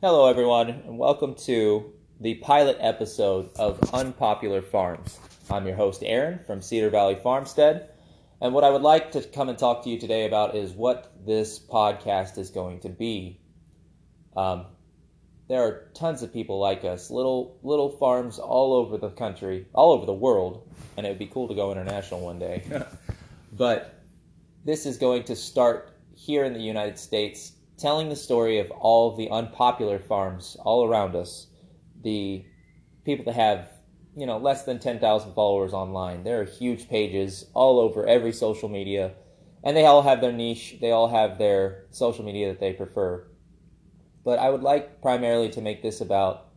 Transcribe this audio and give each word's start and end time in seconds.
Hello, 0.00 0.28
everyone, 0.28 0.70
and 0.70 0.96
welcome 0.96 1.34
to 1.34 1.92
the 2.20 2.34
pilot 2.34 2.76
episode 2.78 3.50
of 3.56 3.80
Unpopular 3.92 4.62
Farms. 4.62 5.18
I'm 5.50 5.66
your 5.66 5.74
host, 5.74 6.04
Aaron 6.06 6.38
from 6.46 6.62
Cedar 6.62 6.88
Valley 6.88 7.18
Farmstead, 7.20 7.90
and 8.40 8.54
what 8.54 8.62
I 8.62 8.70
would 8.70 8.82
like 8.82 9.10
to 9.10 9.22
come 9.22 9.48
and 9.48 9.58
talk 9.58 9.82
to 9.82 9.90
you 9.90 9.98
today 9.98 10.24
about 10.24 10.54
is 10.54 10.70
what 10.70 11.12
this 11.26 11.58
podcast 11.58 12.38
is 12.38 12.48
going 12.48 12.78
to 12.82 12.88
be. 12.88 13.40
Um, 14.36 14.66
there 15.48 15.62
are 15.64 15.90
tons 15.94 16.22
of 16.22 16.32
people 16.32 16.60
like 16.60 16.84
us, 16.84 17.10
little 17.10 17.58
little 17.64 17.90
farms 17.90 18.38
all 18.38 18.74
over 18.74 18.98
the 18.98 19.10
country, 19.10 19.66
all 19.72 19.90
over 19.90 20.06
the 20.06 20.12
world, 20.12 20.72
and 20.96 21.06
it 21.06 21.08
would 21.08 21.18
be 21.18 21.26
cool 21.26 21.48
to 21.48 21.56
go 21.56 21.72
international 21.72 22.20
one 22.20 22.38
day. 22.38 22.62
but 23.54 24.00
this 24.64 24.86
is 24.86 24.96
going 24.96 25.24
to 25.24 25.34
start 25.34 25.90
here 26.14 26.44
in 26.44 26.52
the 26.52 26.62
United 26.62 27.00
States 27.00 27.54
telling 27.78 28.08
the 28.08 28.16
story 28.16 28.58
of 28.58 28.70
all 28.72 29.10
of 29.10 29.16
the 29.16 29.30
unpopular 29.30 29.98
farms 29.98 30.56
all 30.60 30.84
around 30.84 31.14
us, 31.14 31.46
the 32.02 32.44
people 33.04 33.24
that 33.24 33.34
have, 33.34 33.70
you 34.16 34.26
know, 34.26 34.38
less 34.38 34.64
than 34.64 34.78
10,000 34.78 35.32
followers 35.32 35.72
online. 35.72 36.24
There 36.24 36.40
are 36.40 36.44
huge 36.44 36.88
pages 36.88 37.46
all 37.54 37.78
over 37.78 38.06
every 38.06 38.32
social 38.32 38.68
media, 38.68 39.12
and 39.62 39.76
they 39.76 39.86
all 39.86 40.02
have 40.02 40.20
their 40.20 40.32
niche, 40.32 40.76
they 40.80 40.90
all 40.90 41.08
have 41.08 41.38
their 41.38 41.86
social 41.90 42.24
media 42.24 42.48
that 42.48 42.60
they 42.60 42.72
prefer. 42.72 43.26
But 44.24 44.38
I 44.38 44.50
would 44.50 44.62
like 44.62 45.00
primarily 45.00 45.48
to 45.50 45.62
make 45.62 45.82
this 45.82 46.00
about 46.00 46.48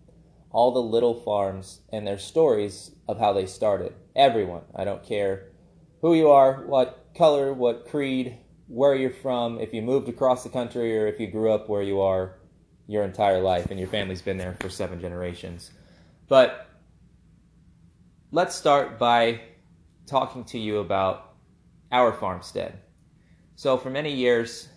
all 0.49 0.71
the 0.71 0.81
little 0.81 1.21
farms 1.21 1.81
and 1.93 2.05
their 2.05 2.17
stories 2.17 2.91
of 3.07 3.20
how 3.20 3.31
they 3.31 3.45
started. 3.45 3.93
Everyone, 4.15 4.63
I 4.76 4.84
don't 4.84 5.03
care 5.03 5.51
who 6.01 6.13
you 6.13 6.29
are, 6.29 6.65
what 6.65 7.07
color, 7.15 7.53
what 7.53 7.88
creed, 7.88 8.38
where 8.71 8.95
you're 8.95 9.11
from, 9.11 9.59
if 9.59 9.73
you 9.73 9.81
moved 9.81 10.07
across 10.07 10.43
the 10.43 10.49
country, 10.49 10.98
or 10.98 11.05
if 11.05 11.20
you 11.20 11.27
grew 11.27 11.52
up 11.52 11.67
where 11.67 11.81
you 11.81 11.99
are 11.99 12.38
your 12.88 13.03
entire 13.03 13.41
life 13.41 13.70
and 13.70 13.77
your 13.77 13.89
family's 13.89 14.21
been 14.21 14.38
there 14.38 14.55
for 14.62 14.70
seven 14.70 15.02
generations. 15.02 15.71
But 16.29 16.70
let's 18.32 18.55
start 18.55 18.98
by 18.98 19.41
talking 20.05 20.45
to 20.45 20.57
you 20.57 20.77
about 20.79 21.34
our 21.91 22.13
farmstead. 22.13 22.79
So, 23.55 23.77
for 23.77 23.90
many 23.90 24.13
years 24.13 24.70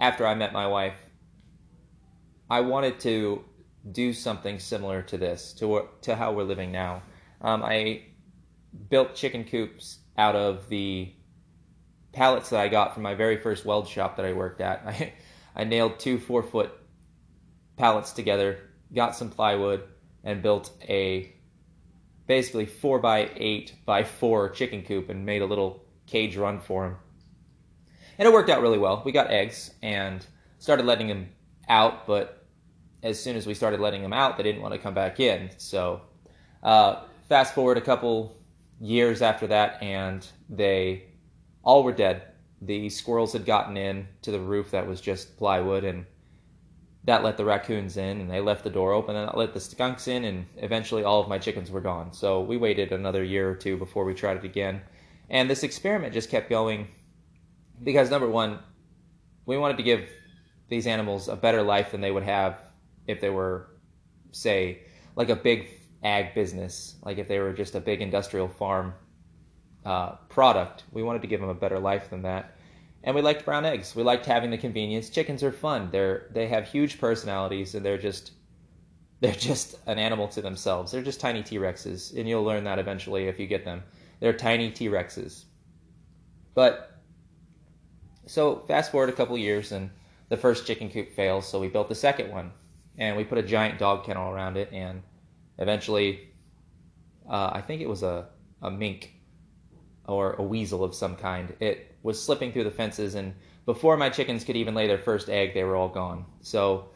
after 0.00 0.26
I 0.26 0.34
met 0.34 0.52
my 0.52 0.66
wife, 0.66 0.96
I 2.50 2.60
wanted 2.60 2.98
to 3.00 3.44
do 3.92 4.12
something 4.12 4.58
similar 4.58 5.02
to 5.02 5.16
this, 5.16 5.52
to, 5.54 5.88
to 6.02 6.16
how 6.16 6.32
we're 6.32 6.42
living 6.42 6.72
now. 6.72 7.02
Um, 7.40 7.62
I 7.62 8.06
built 8.90 9.14
chicken 9.14 9.44
coops 9.44 9.98
out 10.18 10.34
of 10.34 10.68
the 10.68 11.12
pallets 12.14 12.50
that 12.50 12.60
I 12.60 12.68
got 12.68 12.94
from 12.94 13.02
my 13.02 13.14
very 13.14 13.36
first 13.36 13.64
weld 13.64 13.88
shop 13.88 14.16
that 14.16 14.24
I 14.24 14.32
worked 14.32 14.60
at. 14.60 14.82
I, 14.86 15.12
I 15.54 15.64
nailed 15.64 15.98
two 15.98 16.18
four 16.18 16.42
foot 16.42 16.72
pallets 17.76 18.12
together, 18.12 18.58
got 18.92 19.16
some 19.16 19.30
plywood, 19.30 19.82
and 20.22 20.42
built 20.42 20.70
a 20.88 21.32
basically 22.26 22.66
four 22.66 22.98
by 22.98 23.30
eight 23.36 23.74
by 23.84 24.04
four 24.04 24.48
chicken 24.50 24.82
coop 24.82 25.10
and 25.10 25.26
made 25.26 25.42
a 25.42 25.46
little 25.46 25.84
cage 26.06 26.36
run 26.36 26.60
for 26.60 26.84
them. 26.84 26.96
And 28.18 28.26
it 28.28 28.32
worked 28.32 28.48
out 28.48 28.62
really 28.62 28.78
well. 28.78 29.02
We 29.04 29.12
got 29.12 29.30
eggs 29.30 29.72
and 29.82 30.24
started 30.58 30.86
letting 30.86 31.08
them 31.08 31.28
out, 31.68 32.06
but 32.06 32.46
as 33.02 33.22
soon 33.22 33.36
as 33.36 33.46
we 33.46 33.54
started 33.54 33.80
letting 33.80 34.02
them 34.02 34.12
out, 34.12 34.36
they 34.36 34.42
didn't 34.42 34.62
want 34.62 34.72
to 34.72 34.78
come 34.78 34.94
back 34.94 35.20
in. 35.20 35.50
So, 35.58 36.02
uh, 36.62 37.02
fast 37.28 37.54
forward 37.54 37.76
a 37.76 37.82
couple 37.82 38.36
years 38.80 39.20
after 39.20 39.48
that, 39.48 39.82
and 39.82 40.26
they 40.48 41.04
all 41.64 41.82
were 41.82 41.92
dead. 41.92 42.22
The 42.62 42.88
squirrels 42.88 43.32
had 43.32 43.44
gotten 43.44 43.76
in 43.76 44.06
to 44.22 44.30
the 44.30 44.40
roof 44.40 44.70
that 44.70 44.86
was 44.86 45.00
just 45.00 45.36
plywood, 45.36 45.84
and 45.84 46.06
that 47.04 47.24
let 47.24 47.36
the 47.36 47.44
raccoons 47.44 47.96
in, 47.96 48.20
and 48.20 48.30
they 48.30 48.40
left 48.40 48.64
the 48.64 48.70
door 48.70 48.92
open, 48.92 49.16
and 49.16 49.28
that 49.28 49.36
let 49.36 49.52
the 49.52 49.60
skunks 49.60 50.08
in, 50.08 50.24
and 50.24 50.46
eventually 50.56 51.04
all 51.04 51.20
of 51.20 51.28
my 51.28 51.38
chickens 51.38 51.70
were 51.70 51.80
gone. 51.80 52.12
So 52.12 52.40
we 52.40 52.56
waited 52.56 52.92
another 52.92 53.24
year 53.24 53.50
or 53.50 53.54
two 53.54 53.76
before 53.76 54.04
we 54.04 54.14
tried 54.14 54.36
it 54.36 54.44
again. 54.44 54.80
And 55.28 55.50
this 55.50 55.62
experiment 55.62 56.14
just 56.14 56.30
kept 56.30 56.48
going 56.48 56.88
because, 57.82 58.10
number 58.10 58.28
one, 58.28 58.60
we 59.46 59.58
wanted 59.58 59.76
to 59.78 59.82
give 59.82 60.08
these 60.68 60.86
animals 60.86 61.28
a 61.28 61.36
better 61.36 61.62
life 61.62 61.92
than 61.92 62.00
they 62.00 62.10
would 62.10 62.22
have 62.22 62.58
if 63.06 63.20
they 63.20 63.30
were, 63.30 63.68
say, 64.32 64.80
like 65.16 65.28
a 65.28 65.36
big 65.36 65.68
ag 66.02 66.34
business, 66.34 66.96
like 67.02 67.18
if 67.18 67.28
they 67.28 67.38
were 67.38 67.52
just 67.52 67.74
a 67.74 67.80
big 67.80 68.00
industrial 68.00 68.48
farm 68.48 68.94
uh, 69.84 70.12
product. 70.28 70.84
We 70.92 71.02
wanted 71.02 71.22
to 71.22 71.28
give 71.28 71.40
them 71.40 71.50
a 71.50 71.54
better 71.54 71.78
life 71.78 72.10
than 72.10 72.22
that. 72.22 72.56
And 73.02 73.14
we 73.14 73.20
liked 73.20 73.44
brown 73.44 73.66
eggs. 73.66 73.94
We 73.94 74.02
liked 74.02 74.24
having 74.24 74.50
the 74.50 74.58
convenience. 74.58 75.10
Chickens 75.10 75.42
are 75.42 75.52
fun. 75.52 75.90
They're 75.90 76.26
they 76.32 76.48
have 76.48 76.66
huge 76.66 76.98
personalities 76.98 77.74
and 77.74 77.84
they're 77.84 77.98
just 77.98 78.32
they're 79.20 79.32
just 79.32 79.76
an 79.86 79.98
animal 79.98 80.28
to 80.28 80.42
themselves. 80.42 80.92
They're 80.92 81.02
just 81.02 81.20
tiny 81.20 81.42
T-Rexes, 81.42 82.16
and 82.16 82.28
you'll 82.28 82.44
learn 82.44 82.64
that 82.64 82.78
eventually 82.78 83.26
if 83.26 83.38
you 83.38 83.46
get 83.46 83.64
them. 83.64 83.82
They're 84.20 84.32
tiny 84.32 84.70
T-Rexes. 84.70 85.44
But 86.54 87.00
so 88.26 88.64
fast 88.66 88.90
forward 88.90 89.10
a 89.10 89.12
couple 89.12 89.36
years 89.36 89.72
and 89.72 89.90
the 90.28 90.36
first 90.36 90.66
chicken 90.66 90.88
coop 90.88 91.12
fails, 91.12 91.46
so 91.46 91.60
we 91.60 91.68
built 91.68 91.88
the 91.88 91.94
second 91.94 92.30
one. 92.30 92.52
And 92.96 93.16
we 93.16 93.24
put 93.24 93.38
a 93.38 93.42
giant 93.42 93.78
dog 93.78 94.04
kennel 94.04 94.30
around 94.30 94.56
it 94.56 94.72
and 94.72 95.02
eventually 95.58 96.32
uh, 97.28 97.50
I 97.52 97.60
think 97.60 97.80
it 97.80 97.88
was 97.88 98.02
a, 98.02 98.28
a 98.62 98.70
mink 98.70 99.12
or 100.06 100.34
a 100.34 100.42
weasel 100.42 100.84
of 100.84 100.94
some 100.94 101.16
kind. 101.16 101.54
It 101.60 101.96
was 102.02 102.22
slipping 102.22 102.52
through 102.52 102.64
the 102.64 102.70
fences, 102.70 103.14
and 103.14 103.34
before 103.66 103.96
my 103.96 104.10
chickens 104.10 104.44
could 104.44 104.56
even 104.56 104.74
lay 104.74 104.86
their 104.86 104.98
first 104.98 105.28
egg, 105.28 105.54
they 105.54 105.64
were 105.64 105.76
all 105.76 105.88
gone. 105.88 106.26
So 106.40 106.90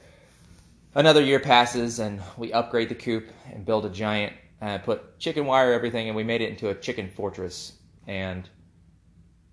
another 0.94 1.22
year 1.22 1.40
passes, 1.40 1.98
and 1.98 2.20
we 2.36 2.52
upgrade 2.52 2.88
the 2.88 2.94
coop 2.94 3.28
and 3.52 3.64
build 3.64 3.86
a 3.86 3.90
giant, 3.90 4.34
uh, 4.60 4.78
put 4.78 5.18
chicken 5.18 5.46
wire, 5.46 5.72
everything, 5.72 6.08
and 6.08 6.16
we 6.16 6.24
made 6.24 6.42
it 6.42 6.50
into 6.50 6.68
a 6.68 6.74
chicken 6.74 7.08
fortress. 7.08 7.72
And 8.06 8.48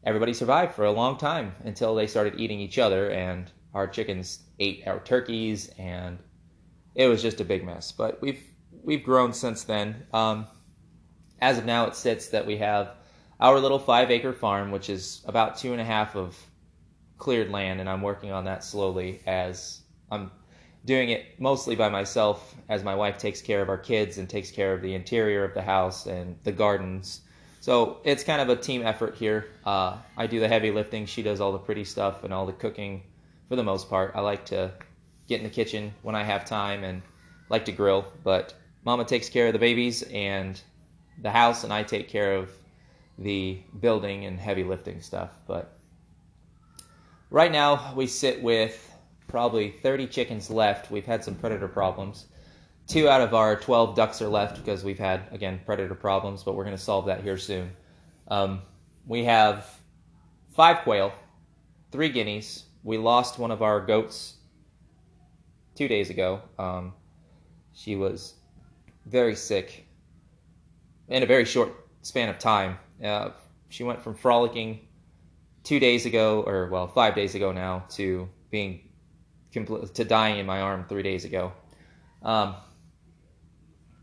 everybody 0.03 0.33
survived 0.33 0.73
for 0.73 0.85
a 0.85 0.91
long 0.91 1.17
time 1.17 1.55
until 1.63 1.95
they 1.95 2.07
started 2.07 2.39
eating 2.39 2.59
each 2.59 2.77
other, 2.77 3.09
and 3.09 3.49
our 3.73 3.87
chickens 3.87 4.39
ate 4.59 4.83
our 4.87 4.99
turkeys, 4.99 5.69
and 5.77 6.17
it 6.95 7.07
was 7.07 7.21
just 7.21 7.41
a 7.41 7.45
big 7.45 7.65
mess. 7.65 7.91
But 7.91 8.21
we've 8.21 8.41
we've 8.83 9.03
grown 9.03 9.33
since 9.33 9.63
then. 9.63 10.05
Um, 10.13 10.47
as 11.41 11.57
of 11.57 11.65
now, 11.65 11.85
it 11.87 11.95
sits 11.95 12.27
that 12.29 12.45
we 12.45 12.57
have 12.57 12.91
our 13.39 13.59
little 13.59 13.79
five 13.79 14.11
acre 14.11 14.33
farm, 14.33 14.71
which 14.71 14.89
is 14.89 15.21
about 15.25 15.57
two 15.57 15.71
and 15.71 15.81
a 15.81 15.85
half 15.85 16.15
of 16.15 16.37
cleared 17.17 17.49
land, 17.49 17.79
and 17.79 17.89
I'm 17.89 18.01
working 18.01 18.31
on 18.31 18.45
that 18.45 18.63
slowly 18.63 19.21
as 19.25 19.81
I'm 20.11 20.31
doing 20.85 21.09
it 21.09 21.39
mostly 21.39 21.75
by 21.75 21.89
myself 21.89 22.55
as 22.69 22.83
my 22.83 22.93
wife 22.93 23.17
takes 23.17 23.41
care 23.41 23.61
of 23.61 23.69
our 23.69 23.77
kids 23.77 24.17
and 24.17 24.29
takes 24.29 24.51
care 24.51 24.73
of 24.73 24.81
the 24.81 24.93
interior 24.93 25.43
of 25.43 25.53
the 25.53 25.61
house 25.61 26.05
and 26.05 26.37
the 26.43 26.51
gardens. 26.51 27.21
So 27.59 27.99
it's 28.03 28.23
kind 28.23 28.41
of 28.41 28.49
a 28.49 28.55
team 28.55 28.85
effort 28.85 29.15
here. 29.15 29.47
Uh, 29.65 29.97
I 30.15 30.27
do 30.27 30.39
the 30.39 30.47
heavy 30.47 30.71
lifting, 30.71 31.05
she 31.05 31.23
does 31.23 31.41
all 31.41 31.51
the 31.51 31.57
pretty 31.57 31.83
stuff 31.83 32.23
and 32.23 32.31
all 32.31 32.45
the 32.45 32.53
cooking 32.53 33.01
for 33.49 33.55
the 33.55 33.63
most 33.63 33.89
part. 33.89 34.11
I 34.13 34.21
like 34.21 34.45
to 34.45 34.71
get 35.27 35.39
in 35.39 35.43
the 35.43 35.49
kitchen 35.49 35.93
when 36.03 36.15
I 36.15 36.23
have 36.23 36.45
time 36.45 36.83
and 36.83 37.01
like 37.49 37.65
to 37.65 37.71
grill, 37.71 38.05
but 38.23 38.53
Mama 38.83 39.03
takes 39.03 39.29
care 39.29 39.47
of 39.47 39.53
the 39.53 39.59
babies 39.59 40.03
and 40.03 40.61
the 41.21 41.31
house, 41.31 41.63
and 41.63 41.73
I 41.73 41.81
take 41.81 42.07
care 42.07 42.35
of 42.35 42.51
the 43.17 43.61
building 43.79 44.25
and 44.25 44.39
heavy 44.39 44.63
lifting 44.63 45.01
stuff. 45.01 45.29
But 45.47 45.77
right 47.29 47.51
now 47.51 47.93
we 47.95 48.07
sit 48.07 48.41
with 48.41 48.91
probably 49.27 49.71
30 49.71 50.07
chickens 50.07 50.49
left. 50.49 50.91
We've 50.91 51.05
had 51.05 51.23
some 51.23 51.35
predator 51.35 51.67
problems. 51.67 52.25
Two 52.87 53.09
out 53.09 53.21
of 53.21 53.33
our 53.33 53.55
12 53.55 53.95
ducks 53.95 54.21
are 54.21 54.27
left 54.27 54.57
because 54.57 54.83
we've 54.83 54.99
had, 54.99 55.23
again, 55.31 55.59
predator 55.65 55.95
problems, 55.95 56.43
but 56.43 56.55
we're 56.55 56.63
going 56.63 56.77
to 56.77 56.81
solve 56.81 57.07
that 57.07 57.23
here 57.23 57.37
soon. 57.37 57.71
Um, 58.27 58.61
we 59.07 59.23
have 59.23 59.69
five 60.55 60.79
quail, 60.79 61.11
three 61.91 62.09
guineas. 62.09 62.65
We 62.83 62.97
lost 62.97 63.39
one 63.39 63.51
of 63.51 63.63
our 63.63 63.83
goats 63.83 64.35
two 65.73 65.87
days 65.87 66.09
ago. 66.09 66.41
Um, 66.59 66.93
she 67.73 67.95
was 67.95 68.35
very 69.05 69.35
sick 69.35 69.85
in 71.07 71.23
a 71.23 71.25
very 71.25 71.45
short 71.45 71.71
span 72.01 72.29
of 72.29 72.39
time. 72.39 72.77
Uh, 73.03 73.29
she 73.69 73.83
went 73.83 74.01
from 74.01 74.15
frolicking 74.15 74.79
two 75.63 75.79
days 75.79 76.05
ago, 76.05 76.43
or 76.45 76.69
well, 76.69 76.87
five 76.87 77.15
days 77.15 77.35
ago 77.35 77.51
now, 77.51 77.85
to 77.89 78.29
being 78.51 78.81
to 79.51 80.03
dying 80.03 80.39
in 80.39 80.45
my 80.45 80.61
arm 80.61 80.85
three 80.87 81.03
days 81.03 81.25
ago. 81.25 81.53
Um, 82.21 82.55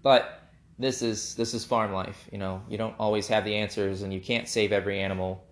but 0.02 0.42
this 0.78 1.02
is 1.02 1.34
this 1.34 1.54
is 1.54 1.64
farm 1.64 1.92
life. 1.92 2.28
You 2.32 2.38
know, 2.38 2.62
you 2.68 2.78
don't 2.78 2.94
always 2.98 3.28
have 3.28 3.44
the 3.44 3.54
answers, 3.54 4.02
and 4.02 4.12
you 4.12 4.20
can't 4.20 4.48
save 4.48 4.72
every 4.72 5.00
animal. 5.00 5.44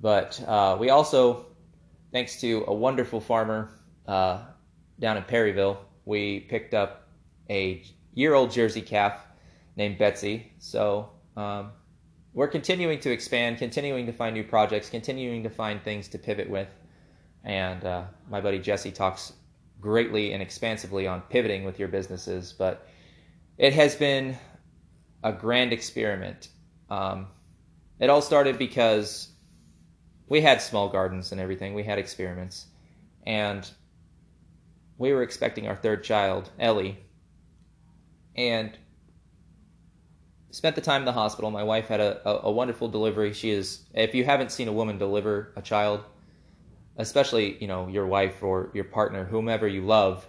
But 0.00 0.42
uh, 0.46 0.76
we 0.80 0.88
also, 0.90 1.46
thanks 2.10 2.40
to 2.40 2.64
a 2.66 2.74
wonderful 2.74 3.20
farmer 3.20 3.70
uh, 4.06 4.44
down 4.98 5.18
in 5.18 5.24
Perryville, 5.24 5.78
we 6.06 6.40
picked 6.40 6.72
up 6.72 7.08
a 7.50 7.82
year-old 8.14 8.50
Jersey 8.50 8.80
calf 8.80 9.26
named 9.76 9.98
Betsy. 9.98 10.52
So 10.58 11.10
um, 11.36 11.72
we're 12.32 12.48
continuing 12.48 13.00
to 13.00 13.10
expand, 13.10 13.58
continuing 13.58 14.06
to 14.06 14.12
find 14.12 14.34
new 14.34 14.44
projects, 14.44 14.88
continuing 14.88 15.42
to 15.42 15.50
find 15.50 15.82
things 15.82 16.08
to 16.08 16.18
pivot 16.18 16.48
with. 16.48 16.68
And 17.44 17.84
uh, 17.84 18.04
my 18.28 18.40
buddy 18.40 18.58
Jesse 18.58 18.92
talks 18.92 19.32
greatly 19.80 20.32
and 20.32 20.42
expansively 20.42 21.06
on 21.06 21.22
pivoting 21.22 21.64
with 21.64 21.78
your 21.78 21.88
businesses, 21.88 22.52
but 22.52 22.86
it 23.58 23.72
has 23.72 23.94
been 23.94 24.36
a 25.22 25.32
grand 25.32 25.72
experiment. 25.72 26.48
Um, 26.88 27.28
it 27.98 28.10
all 28.10 28.22
started 28.22 28.58
because 28.58 29.30
we 30.28 30.40
had 30.40 30.62
small 30.62 30.88
gardens 30.88 31.32
and 31.32 31.40
everything. 31.40 31.74
We 31.74 31.82
had 31.82 31.98
experiments, 31.98 32.66
and 33.26 33.68
we 34.98 35.12
were 35.12 35.22
expecting 35.22 35.66
our 35.66 35.76
third 35.76 36.04
child, 36.04 36.50
Ellie, 36.58 36.98
and 38.36 38.70
spent 40.50 40.74
the 40.74 40.82
time 40.82 41.02
in 41.02 41.06
the 41.06 41.12
hospital. 41.12 41.50
My 41.50 41.62
wife 41.62 41.88
had 41.88 42.00
a, 42.00 42.28
a, 42.28 42.48
a, 42.48 42.50
wonderful 42.50 42.88
delivery. 42.88 43.32
She 43.32 43.50
is, 43.50 43.84
if 43.94 44.14
you 44.14 44.24
haven't 44.24 44.50
seen 44.50 44.68
a 44.68 44.72
woman 44.72 44.98
deliver 44.98 45.52
a 45.56 45.62
child, 45.62 46.04
especially, 46.96 47.56
you 47.60 47.68
know, 47.68 47.88
your 47.88 48.06
wife 48.06 48.42
or 48.42 48.70
your 48.74 48.84
partner, 48.84 49.24
whomever 49.24 49.66
you 49.68 49.82
love, 49.82 50.26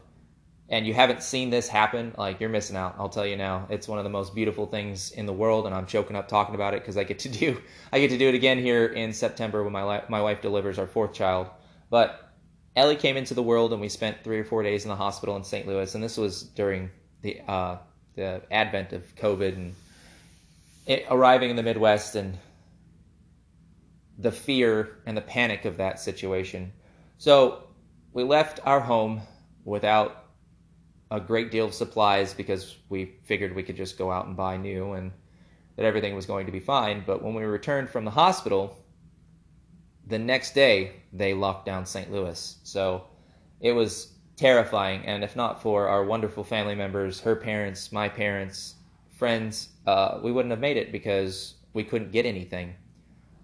and 0.69 0.87
you 0.87 0.93
haven't 0.93 1.21
seen 1.21 1.49
this 1.49 1.67
happen, 1.67 2.13
like 2.17 2.39
you're 2.39 2.49
missing 2.49 2.77
out. 2.77 2.95
I'll 2.97 3.09
tell 3.09 3.25
you 3.25 3.35
now. 3.35 3.67
It's 3.69 3.89
one 3.89 3.97
of 3.97 4.05
the 4.05 4.09
most 4.09 4.33
beautiful 4.33 4.65
things 4.65 5.11
in 5.11 5.25
the 5.25 5.33
world, 5.33 5.65
and 5.65 5.75
I'm 5.75 5.85
choking 5.85 6.15
up 6.15 6.29
talking 6.29 6.55
about 6.55 6.73
it 6.73 6.81
because 6.81 6.95
I 6.95 7.03
get 7.03 7.19
to 7.19 7.29
do, 7.29 7.61
I 7.91 7.99
get 7.99 8.09
to 8.11 8.17
do 8.17 8.29
it 8.29 8.35
again 8.35 8.57
here 8.57 8.85
in 8.85 9.11
September 9.11 9.63
when 9.63 9.73
my, 9.73 10.03
my 10.07 10.21
wife 10.21 10.41
delivers 10.41 10.79
our 10.79 10.87
fourth 10.87 11.13
child. 11.13 11.49
But 11.89 12.31
Ellie 12.75 12.95
came 12.95 13.17
into 13.17 13.33
the 13.33 13.43
world, 13.43 13.73
and 13.73 13.81
we 13.81 13.89
spent 13.89 14.23
three 14.23 14.39
or 14.39 14.45
four 14.45 14.63
days 14.63 14.85
in 14.85 14.89
the 14.89 14.95
hospital 14.95 15.35
in 15.35 15.43
St. 15.43 15.67
Louis, 15.67 15.93
and 15.93 16.01
this 16.01 16.15
was 16.15 16.43
during 16.43 16.89
the, 17.21 17.41
uh, 17.47 17.77
the 18.15 18.41
advent 18.49 18.93
of 18.93 19.13
COVID 19.17 19.55
and 19.55 19.75
it, 20.85 21.05
arriving 21.09 21.49
in 21.49 21.55
the 21.55 21.63
Midwest 21.63 22.15
and 22.15 22.37
the 24.17 24.31
fear 24.31 24.99
and 25.05 25.17
the 25.17 25.21
panic 25.21 25.65
of 25.65 25.77
that 25.77 25.99
situation. 25.99 26.71
So 27.17 27.67
we 28.13 28.23
left 28.23 28.59
our 28.65 28.79
home 28.79 29.21
without 29.63 30.25
a 31.09 31.19
great 31.19 31.51
deal 31.51 31.65
of 31.65 31.73
supplies 31.73 32.33
because 32.33 32.77
we 32.89 33.13
figured 33.23 33.55
we 33.55 33.63
could 33.63 33.75
just 33.75 33.97
go 33.97 34.11
out 34.11 34.27
and 34.27 34.35
buy 34.35 34.57
new 34.57 34.93
and 34.93 35.11
that 35.75 35.85
everything 35.85 36.15
was 36.15 36.25
going 36.25 36.45
to 36.45 36.51
be 36.51 36.59
fine. 36.59 37.03
But 37.05 37.23
when 37.23 37.33
we 37.33 37.43
returned 37.43 37.89
from 37.89 38.05
the 38.05 38.11
hospital, 38.11 38.77
the 40.07 40.19
next 40.19 40.53
day 40.53 40.93
they 41.13 41.33
locked 41.33 41.65
down 41.65 41.85
St. 41.85 42.11
Louis. 42.11 42.57
So 42.63 43.05
it 43.59 43.71
was 43.73 44.13
terrifying. 44.35 45.05
And 45.05 45.23
if 45.23 45.35
not 45.35 45.61
for 45.61 45.87
our 45.87 46.03
wonderful 46.03 46.43
family 46.43 46.75
members, 46.75 47.19
her 47.21 47.35
parents, 47.35 47.91
my 47.91 48.09
parents, 48.09 48.75
friends, 49.21 49.69
uh, 49.85 50.19
we 50.23 50.31
wouldn't 50.31 50.49
have 50.49 50.59
made 50.59 50.77
it 50.77 50.91
because 50.91 51.53
we 51.73 51.83
couldn't 51.83 52.11
get 52.11 52.25
anything. 52.25 52.73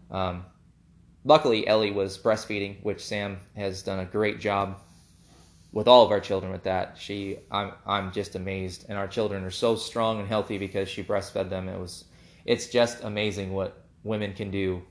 Um, 0.09 0.43
luckily, 1.23 1.67
Ellie 1.67 1.91
was 1.91 2.17
breastfeeding, 2.17 2.81
which 2.81 3.05
Sam 3.05 3.39
has 3.55 3.83
done 3.83 3.99
a 3.99 4.05
great 4.05 4.39
job 4.39 4.81
with 5.71 5.87
all 5.87 6.03
of 6.03 6.09
our 6.09 6.19
children 6.19 6.51
with 6.51 6.63
that. 6.63 6.97
She, 6.97 7.37
I'm, 7.51 7.73
I'm 7.85 8.11
just 8.11 8.33
amazed, 8.33 8.87
and 8.89 8.97
our 8.97 9.07
children 9.07 9.43
are 9.43 9.51
so 9.51 9.75
strong 9.75 10.19
and 10.19 10.27
healthy 10.27 10.57
because 10.57 10.89
she 10.89 11.03
breastfed 11.03 11.51
them. 11.51 11.69
It 11.69 11.79
was, 11.79 12.05
it's 12.43 12.69
just 12.69 13.03
amazing 13.03 13.53
what 13.53 13.85
women 14.03 14.33
can 14.33 14.49
do 14.49 14.81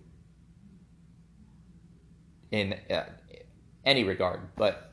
in 2.52 2.76
uh, 2.88 3.06
any 3.84 4.04
regard. 4.04 4.38
But 4.54 4.92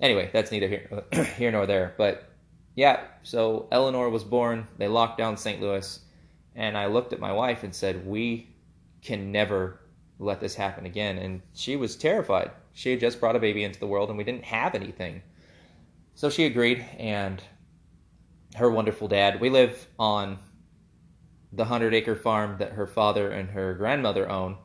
anyway, 0.00 0.30
that's 0.32 0.50
neither 0.50 0.66
here, 0.66 1.04
here 1.36 1.52
nor 1.52 1.64
there. 1.64 1.94
But 1.96 2.27
yeah, 2.78 3.00
so 3.24 3.66
Eleanor 3.72 4.08
was 4.08 4.22
born. 4.22 4.68
They 4.78 4.86
locked 4.86 5.18
down 5.18 5.36
St. 5.36 5.60
Louis. 5.60 5.98
And 6.54 6.78
I 6.78 6.86
looked 6.86 7.12
at 7.12 7.18
my 7.18 7.32
wife 7.32 7.64
and 7.64 7.74
said, 7.74 8.06
We 8.06 8.54
can 9.02 9.32
never 9.32 9.80
let 10.20 10.40
this 10.40 10.54
happen 10.54 10.86
again. 10.86 11.18
And 11.18 11.42
she 11.54 11.74
was 11.74 11.96
terrified. 11.96 12.52
She 12.74 12.92
had 12.92 13.00
just 13.00 13.18
brought 13.18 13.34
a 13.34 13.40
baby 13.40 13.64
into 13.64 13.80
the 13.80 13.88
world 13.88 14.10
and 14.10 14.16
we 14.16 14.22
didn't 14.22 14.44
have 14.44 14.76
anything. 14.76 15.22
So 16.14 16.30
she 16.30 16.44
agreed. 16.44 16.86
And 17.00 17.42
her 18.54 18.70
wonderful 18.70 19.08
dad, 19.08 19.40
we 19.40 19.50
live 19.50 19.88
on 19.98 20.38
the 21.52 21.64
100 21.64 21.94
acre 21.94 22.14
farm 22.14 22.58
that 22.58 22.74
her 22.74 22.86
father 22.86 23.32
and 23.32 23.50
her 23.50 23.74
grandmother 23.74 24.30
own. 24.30 24.56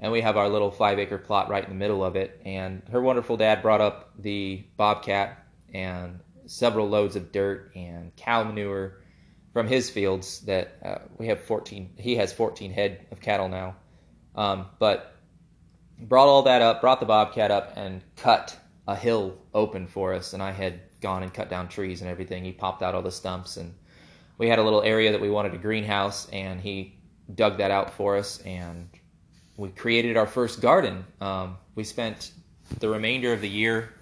And 0.00 0.10
we 0.10 0.22
have 0.22 0.36
our 0.36 0.48
little 0.48 0.72
five 0.72 0.98
acre 0.98 1.16
plot 1.16 1.48
right 1.48 1.62
in 1.62 1.70
the 1.70 1.76
middle 1.76 2.04
of 2.04 2.16
it. 2.16 2.40
And 2.44 2.82
her 2.90 3.00
wonderful 3.00 3.36
dad 3.36 3.62
brought 3.62 3.80
up 3.80 4.10
the 4.18 4.64
bobcat 4.76 5.46
and 5.72 6.18
several 6.46 6.88
loads 6.88 7.16
of 7.16 7.32
dirt 7.32 7.72
and 7.74 8.14
cow 8.16 8.44
manure 8.44 9.00
from 9.52 9.66
his 9.66 9.90
fields 9.90 10.40
that 10.40 10.76
uh, 10.84 10.98
we 11.18 11.26
have 11.26 11.40
14 11.40 11.94
he 11.98 12.16
has 12.16 12.32
14 12.32 12.72
head 12.72 13.06
of 13.10 13.20
cattle 13.20 13.48
now. 13.48 13.76
Um, 14.34 14.66
but 14.78 15.16
brought 15.98 16.28
all 16.28 16.42
that 16.42 16.62
up 16.62 16.80
brought 16.80 17.00
the 17.00 17.06
bobcat 17.06 17.50
up 17.50 17.74
and 17.76 18.02
cut 18.16 18.58
a 18.88 18.96
hill 18.96 19.38
open 19.54 19.86
for 19.86 20.14
us. 20.14 20.32
And 20.32 20.42
i 20.42 20.50
had 20.50 20.80
gone 21.00 21.22
and 21.22 21.34
cut 21.34 21.50
down 21.50 21.68
trees 21.68 22.00
and 22.00 22.10
everything. 22.10 22.44
He 22.44 22.52
popped 22.52 22.82
out 22.82 22.94
all 22.94 23.02
the 23.02 23.12
stumps 23.12 23.56
and 23.56 23.74
we 24.38 24.48
had 24.48 24.58
a 24.58 24.62
little 24.62 24.82
area 24.82 25.12
that 25.12 25.20
we 25.20 25.30
wanted 25.30 25.54
a 25.54 25.58
greenhouse 25.58 26.28
and 26.30 26.60
he 26.60 26.96
dug 27.34 27.58
that 27.58 27.70
out 27.70 27.92
for 27.94 28.16
us 28.16 28.40
and 28.40 28.88
we 29.56 29.68
created 29.68 30.16
our 30.16 30.26
first 30.26 30.60
garden. 30.60 31.04
Um, 31.20 31.58
we 31.74 31.84
spent 31.84 32.32
the 32.78 32.88
remainder 32.88 33.32
of 33.32 33.40
the 33.40 33.48
year 33.48 33.92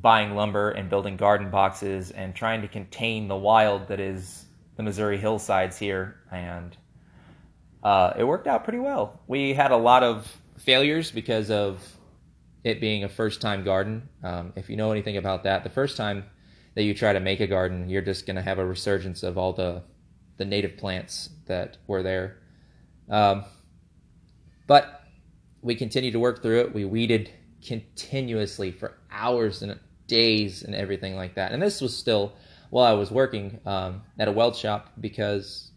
buying 0.00 0.34
lumber 0.34 0.70
and 0.70 0.88
building 0.88 1.16
garden 1.16 1.50
boxes 1.50 2.10
and 2.12 2.34
trying 2.34 2.62
to 2.62 2.68
contain 2.68 3.28
the 3.28 3.36
wild 3.36 3.88
that 3.88 3.98
is 3.98 4.46
the 4.76 4.82
Missouri 4.82 5.18
hillsides 5.18 5.76
here. 5.76 6.20
And 6.30 6.76
uh, 7.82 8.12
it 8.16 8.24
worked 8.24 8.46
out 8.46 8.64
pretty 8.64 8.78
well. 8.78 9.20
We 9.26 9.52
had 9.54 9.72
a 9.72 9.76
lot 9.76 10.02
of 10.04 10.40
failures 10.58 11.10
because 11.10 11.50
of 11.50 11.84
it 12.62 12.80
being 12.80 13.04
a 13.04 13.08
first 13.08 13.40
time 13.40 13.64
garden. 13.64 14.08
Um, 14.22 14.52
if 14.56 14.70
you 14.70 14.76
know 14.76 14.92
anything 14.92 15.16
about 15.16 15.44
that, 15.44 15.64
the 15.64 15.70
first 15.70 15.96
time 15.96 16.24
that 16.74 16.84
you 16.84 16.94
try 16.94 17.12
to 17.12 17.20
make 17.20 17.40
a 17.40 17.46
garden, 17.46 17.88
you're 17.88 18.02
just 18.02 18.24
going 18.24 18.36
to 18.36 18.42
have 18.42 18.58
a 18.58 18.66
resurgence 18.66 19.24
of 19.24 19.36
all 19.36 19.52
the, 19.52 19.82
the 20.36 20.44
native 20.44 20.76
plants 20.76 21.30
that 21.46 21.78
were 21.88 22.04
there. 22.04 22.38
Um, 23.08 23.44
but 24.68 25.02
we 25.60 25.74
continued 25.74 26.12
to 26.12 26.20
work 26.20 26.40
through 26.40 26.60
it. 26.60 26.74
We 26.74 26.84
weeded 26.84 27.30
continuously 27.66 28.70
for 28.70 28.98
hours 29.10 29.62
and 29.62 29.78
days 30.08 30.62
and 30.64 30.74
everything 30.74 31.14
like 31.14 31.36
that. 31.36 31.52
And 31.52 31.62
this 31.62 31.80
was 31.80 31.96
still 31.96 32.32
while 32.70 32.84
I 32.84 32.94
was 32.94 33.10
working 33.10 33.60
um, 33.64 34.02
at 34.18 34.28
a 34.28 34.32
weld 34.32 34.56
shop 34.56 34.92
because 35.00 35.70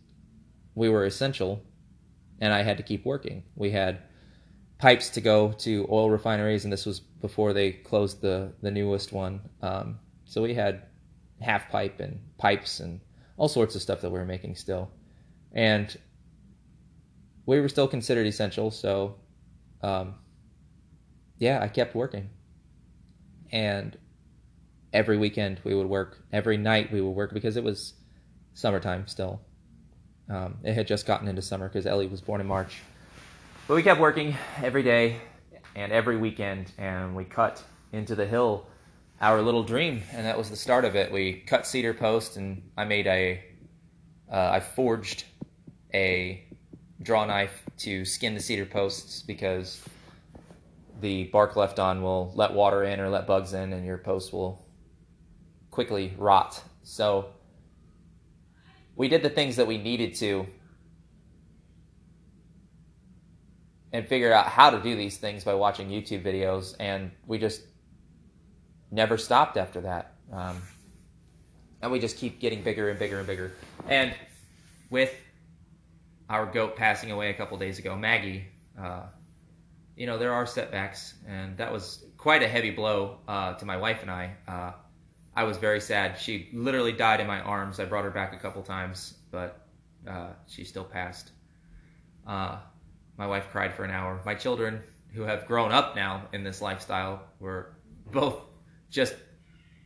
we 0.74 0.90
were 0.90 1.06
essential 1.06 1.62
and 2.40 2.52
I 2.52 2.64
had 2.64 2.78
to 2.78 2.84
keep 2.84 3.06
working. 3.06 3.44
We 3.56 3.70
had 3.70 4.02
pipes 4.80 5.12
to 5.12 5.22
go 5.22 5.52
to 5.52 5.88
oil 5.92 6.10
refineries, 6.10 6.64
and 6.64 6.74
this 6.74 6.88
was 6.88 7.00
before 7.00 7.54
they 7.54 7.72
closed 7.72 8.20
the, 8.20 8.52
the 8.64 8.72
newest 8.72 9.14
one. 9.14 9.42
Um, 9.62 10.00
so 10.26 10.42
we 10.42 10.56
had 10.56 10.82
half 11.40 11.70
pipe 11.70 12.00
and 12.00 12.20
pipes 12.40 12.80
and 12.80 13.00
all 13.38 13.48
sorts 13.48 13.76
of 13.76 13.82
stuff 13.82 14.02
that 14.02 14.10
we 14.10 14.18
were 14.18 14.26
making 14.26 14.56
still. 14.56 14.90
And 15.54 15.96
we 17.46 17.60
were 17.60 17.70
still 17.70 17.88
considered 17.88 18.26
essential, 18.26 18.72
so 18.72 19.18
um, 19.84 20.16
yeah, 21.38 21.60
I 21.62 21.68
kept 21.68 21.94
working. 21.94 22.30
And 23.52 23.98
every 24.94 25.18
weekend 25.18 25.60
we 25.64 25.74
would 25.74 25.88
work, 25.88 26.20
every 26.32 26.58
night 26.58 26.92
we 26.92 27.02
would 27.02 27.12
work 27.12 27.34
because 27.34 27.58
it 27.58 27.64
was 27.64 27.94
summertime 28.54 29.08
still. 29.08 29.42
Um, 30.30 30.58
it 30.64 30.74
had 30.74 30.88
just 30.88 31.06
gotten 31.06 31.28
into 31.28 31.42
summer 31.42 31.68
because 31.68 31.86
Ellie 31.86 32.08
was 32.08 32.22
born 32.22 32.42
in 32.42 32.48
March. 32.48 32.80
But 33.68 33.76
we 33.76 33.84
kept 33.84 34.00
working 34.00 34.36
every 34.62 34.84
day 34.84 35.18
and 35.76 35.92
every 35.92 36.18
weekend, 36.18 36.72
and 36.78 37.16
we 37.16 37.24
cut 37.24 37.64
into 37.92 38.16
the 38.16 38.26
hill 38.26 38.66
our 39.22 39.42
little 39.42 39.64
dream, 39.64 40.02
and 40.14 40.26
that 40.26 40.38
was 40.38 40.50
the 40.50 40.56
start 40.56 40.84
of 40.84 40.96
it. 40.96 41.12
We 41.12 41.34
cut 41.34 41.68
cedar 41.68 41.94
posts, 41.94 42.38
and 42.38 42.64
I 42.76 42.86
made 42.86 43.08
a, 43.08 43.44
uh, 44.32 44.50
I 44.54 44.60
forged 44.60 45.26
a 45.94 46.44
draw 47.02 47.26
knife 47.26 47.64
to 47.80 48.04
skin 48.06 48.34
the 48.34 48.40
cedar 48.40 48.66
posts 48.66 49.22
because 49.22 49.84
the 51.02 51.26
bark 51.26 51.56
left 51.56 51.80
on 51.80 52.02
will 52.02 52.32
let 52.36 52.54
water 52.54 52.84
in 52.84 53.00
or 53.00 53.10
let 53.10 53.28
bugs 53.28 53.54
in, 53.54 53.74
and 53.74 53.86
your 53.86 53.98
post 53.98 54.34
will 54.34 54.66
quickly 55.72 56.14
rot. 56.18 56.62
So 56.84 57.32
we 58.96 59.08
did 59.08 59.24
the 59.24 59.30
things 59.30 59.56
that 59.56 59.68
we 59.68 59.78
needed 59.78 60.16
to 60.16 60.46
and 63.94 64.08
figured 64.08 64.32
out 64.32 64.48
how 64.48 64.70
to 64.70 64.82
do 64.82 64.96
these 64.96 65.18
things 65.18 65.44
by 65.44 65.54
watching 65.54 65.90
YouTube 65.90 66.24
videos, 66.24 66.76
and 66.80 67.12
we 67.26 67.38
just 67.38 67.62
never 68.90 69.18
stopped 69.18 69.58
after 69.58 69.82
that. 69.82 70.14
Um, 70.32 70.62
and 71.82 71.92
we 71.92 72.00
just 72.00 72.18
keep 72.18 72.40
getting 72.40 72.62
bigger 72.64 72.90
and 72.90 73.00
bigger 73.00 73.18
and 73.18 73.28
bigger. 73.28 73.52
And 73.88 74.14
with 74.90 75.14
our 76.30 76.46
goat 76.46 76.76
passing 76.76 77.12
away 77.12 77.32
a 77.32 77.34
couple 77.34 77.58
days 77.58 77.80
ago, 77.80 77.96
Maggie, 77.96 78.46
uh, 78.80 79.04
you 79.96 80.06
know, 80.06 80.18
there 80.18 80.34
are 80.34 80.46
setbacks, 80.46 81.16
and 81.28 81.58
that 81.58 81.72
was 81.72 82.06
quite 82.18 82.44
a 82.44 82.48
heavy 82.48 82.72
blow 82.72 83.18
uh, 83.28 83.56
to 83.56 83.66
my 83.66 83.78
wife 83.78 84.02
and 84.02 84.12
I. 84.12 84.36
Uh, 84.48 84.72
I 85.36 85.44
was 85.44 85.58
very 85.58 85.80
sad. 85.80 86.20
She 86.20 86.50
literally 86.54 86.92
died 86.92 87.20
in 87.20 87.28
my 87.28 87.40
arms. 87.40 87.80
I 87.80 87.86
brought 87.86 88.04
her 88.04 88.12
back 88.12 88.34
a 88.34 88.38
couple 88.38 88.62
times, 88.64 89.16
but 89.32 89.66
uh, 90.08 90.30
she 90.48 90.66
still 90.66 90.84
passed. 90.84 91.32
Uh, 92.28 92.58
my 93.18 93.28
wife 93.28 93.48
cried 93.52 93.74
for 93.74 93.84
an 93.84 93.92
hour. 93.92 94.22
My 94.26 94.36
children, 94.36 94.82
who 95.14 95.22
have 95.24 95.46
grown 95.46 95.72
up 95.72 95.96
now 95.96 96.28
in 96.34 96.44
this 96.44 96.62
lifestyle, 96.62 97.24
were 97.40 97.74
both 98.12 98.42
just 98.90 99.16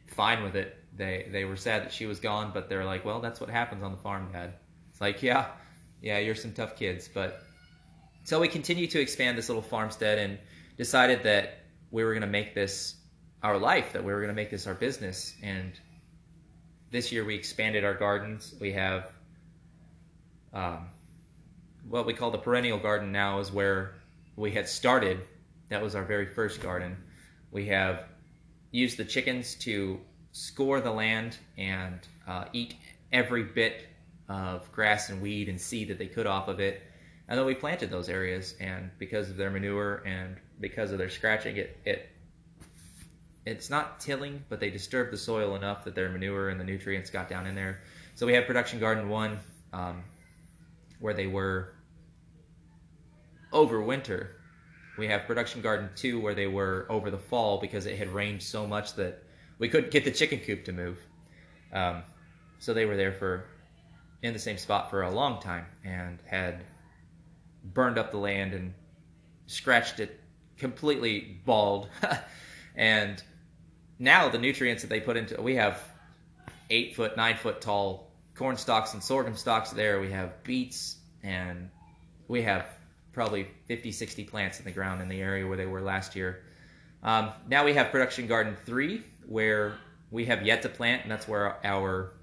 fine 0.08 0.44
with 0.44 0.56
it. 0.56 0.78
They 0.96 1.28
they 1.32 1.46
were 1.46 1.58
sad 1.58 1.84
that 1.84 1.94
she 1.94 2.06
was 2.06 2.20
gone, 2.20 2.52
but 2.54 2.70
they're 2.70 2.86
like, 2.86 3.06
well, 3.06 3.20
that's 3.20 3.40
what 3.40 3.50
happens 3.50 3.84
on 3.84 3.92
the 3.92 3.98
farm, 3.98 4.30
Dad. 4.32 4.54
It's 4.92 5.02
like, 5.02 5.22
yeah, 5.22 5.48
yeah, 6.02 6.20
you're 6.20 6.36
some 6.36 6.54
tough 6.54 6.76
kids, 6.76 7.08
but 7.08 7.42
so 8.24 8.40
we 8.40 8.48
continued 8.48 8.92
to 8.92 9.00
expand 9.00 9.38
this 9.38 9.50
little 9.50 9.62
farmstead 9.62 10.18
and 10.18 10.40
decided 10.78 11.24
that 11.24 11.60
we 11.92 12.04
were 12.04 12.12
going 12.12 12.22
to 12.22 12.28
make 12.28 12.56
this 12.56 12.96
our 13.44 13.58
life, 13.58 13.94
that 13.94 14.04
we 14.04 14.12
were 14.12 14.20
going 14.20 14.30
to 14.30 14.36
make 14.36 14.50
this 14.50 14.68
our 14.68 14.74
business. 14.74 15.36
And 15.44 15.72
this 16.92 17.12
year 17.12 17.24
we 17.26 17.36
expanded 17.36 17.84
our 17.84 17.94
gardens. 17.94 18.56
We 18.60 18.74
have 18.74 19.12
um, 20.54 20.88
what 21.88 22.06
we 22.06 22.14
call 22.14 22.32
the 22.32 22.38
perennial 22.38 22.80
garden 22.80 23.12
now 23.12 23.40
is 23.40 23.52
where 23.52 23.96
we 24.36 24.52
had 24.52 24.68
started. 24.68 25.22
That 25.70 25.82
was 25.82 25.96
our 25.96 26.04
very 26.04 26.26
first 26.26 26.62
garden. 26.62 26.98
We 27.52 27.68
have 27.68 28.06
used 28.72 28.98
the 28.98 29.06
chickens 29.06 29.56
to 29.56 30.00
score 30.32 30.82
the 30.82 30.92
land 30.92 31.38
and 31.58 32.00
uh, 32.28 32.46
eat 32.54 32.76
every 33.12 33.44
bit 33.44 33.88
of 34.28 34.70
grass 34.72 35.10
and 35.10 35.22
weed 35.22 35.50
and 35.50 35.60
seed 35.60 35.88
that 35.90 35.98
they 35.98 36.08
could 36.08 36.28
off 36.28 36.48
of 36.48 36.60
it. 36.60 36.82
And 37.28 37.40
then 37.40 37.46
we 37.46 37.56
planted 37.56 37.90
those 37.90 38.08
areas, 38.10 38.56
and 38.60 38.92
because 39.00 39.30
of 39.30 39.38
their 39.38 39.50
manure 39.50 40.04
and 40.06 40.38
because 40.60 40.92
of 40.92 41.00
their 41.00 41.10
scratching, 41.10 41.58
it, 41.58 41.78
it 41.86 42.10
it's 43.46 43.70
not 43.70 44.00
tilling, 44.00 44.44
but 44.50 44.60
they 44.60 44.70
disturbed 44.70 45.12
the 45.12 45.18
soil 45.18 45.56
enough 45.56 45.84
that 45.84 45.94
their 45.94 46.10
manure 46.10 46.50
and 46.50 46.60
the 46.60 46.64
nutrients 46.64 47.10
got 47.10 47.30
down 47.30 47.46
in 47.46 47.54
there. 47.54 47.82
So 48.16 48.26
we 48.26 48.34
have 48.34 48.46
production 48.46 48.80
garden 48.80 49.08
one, 49.08 49.40
um, 49.72 50.04
where 51.00 51.14
they 51.14 51.28
were 51.28 51.74
over 53.52 53.82
winter. 53.82 54.38
We 54.98 55.08
have 55.08 55.26
production 55.28 55.62
garden 55.62 55.90
two, 55.96 56.20
where 56.20 56.34
they 56.34 56.48
were 56.48 56.88
over 56.90 57.12
the 57.12 57.18
fall 57.18 57.60
because 57.60 57.86
it 57.86 57.98
had 57.98 58.10
rained 58.10 58.42
so 58.42 58.66
much 58.66 58.94
that 58.96 59.24
we 59.60 59.70
couldn't 59.70 59.92
get 59.92 60.06
the 60.06 60.12
chicken 60.12 60.40
coop 60.40 60.66
to 60.66 60.72
move. 60.72 60.98
Um, 61.72 62.04
so 62.60 62.74
they 62.74 62.86
were 62.86 62.98
there 62.98 63.14
for 63.14 63.46
in 64.24 64.34
the 64.34 64.40
same 64.40 64.58
spot 64.58 64.90
for 64.90 65.04
a 65.04 65.12
long 65.12 65.40
time 65.40 65.66
and 65.84 66.18
had 66.26 66.64
burned 67.64 67.98
up 67.98 68.12
the 68.12 68.18
land 68.18 68.54
and 68.54 68.74
scratched 69.46 70.00
it 70.00 70.20
completely 70.58 71.40
bald. 71.46 71.90
and 72.76 73.24
now 74.00 74.30
the 74.30 74.38
nutrients 74.38 74.84
that 74.84 74.90
they 74.90 75.00
put 75.00 75.18
into 75.18 75.42
we 75.42 75.56
have 75.56 75.82
eight 76.70 76.96
foot, 76.96 77.16
nine 77.16 77.38
foot 77.38 77.62
tall 77.62 78.12
corn 78.36 78.58
stalks 78.58 78.94
and 78.94 79.02
sorghum 79.02 79.36
stalks 79.36 79.72
there. 79.72 80.00
We 80.00 80.12
have 80.12 80.44
beets 80.44 80.98
and 81.24 81.70
we 82.28 82.42
have 82.42 82.68
probably 83.14 83.48
50, 83.68 83.92
60 83.92 84.24
plants 84.26 84.60
in 84.60 84.66
the 84.66 84.72
ground 84.72 85.02
in 85.02 85.08
the 85.08 85.22
area 85.22 85.48
where 85.48 85.58
they 85.58 85.66
were 85.66 85.82
last 85.82 86.16
year. 86.16 86.44
Um, 87.02 87.32
now 87.48 87.64
we 87.64 87.74
have 87.74 87.92
production 87.92 88.28
garden 88.28 88.58
three, 88.66 89.04
where 89.26 89.76
we 90.12 90.26
have 90.26 90.46
yet 90.46 90.62
to 90.64 90.70
plant, 90.70 91.04
and 91.04 91.12
that's 91.12 91.28
where 91.28 91.58
our 91.66 92.14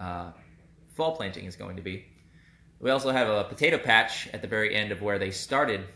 uh, 0.00 0.32
fall 0.94 1.16
planting 1.16 1.46
is 1.46 1.56
going 1.56 1.76
to 1.76 1.82
be. 1.82 2.06
We 2.80 2.90
also 2.90 3.10
have 3.10 3.28
a 3.28 3.44
potato 3.44 3.78
patch 3.78 4.28
at 4.34 4.42
the 4.42 4.48
very 4.48 4.74
end 4.74 4.92
of 4.92 5.00
where 5.00 5.18
they 5.18 5.30
started 5.30 5.86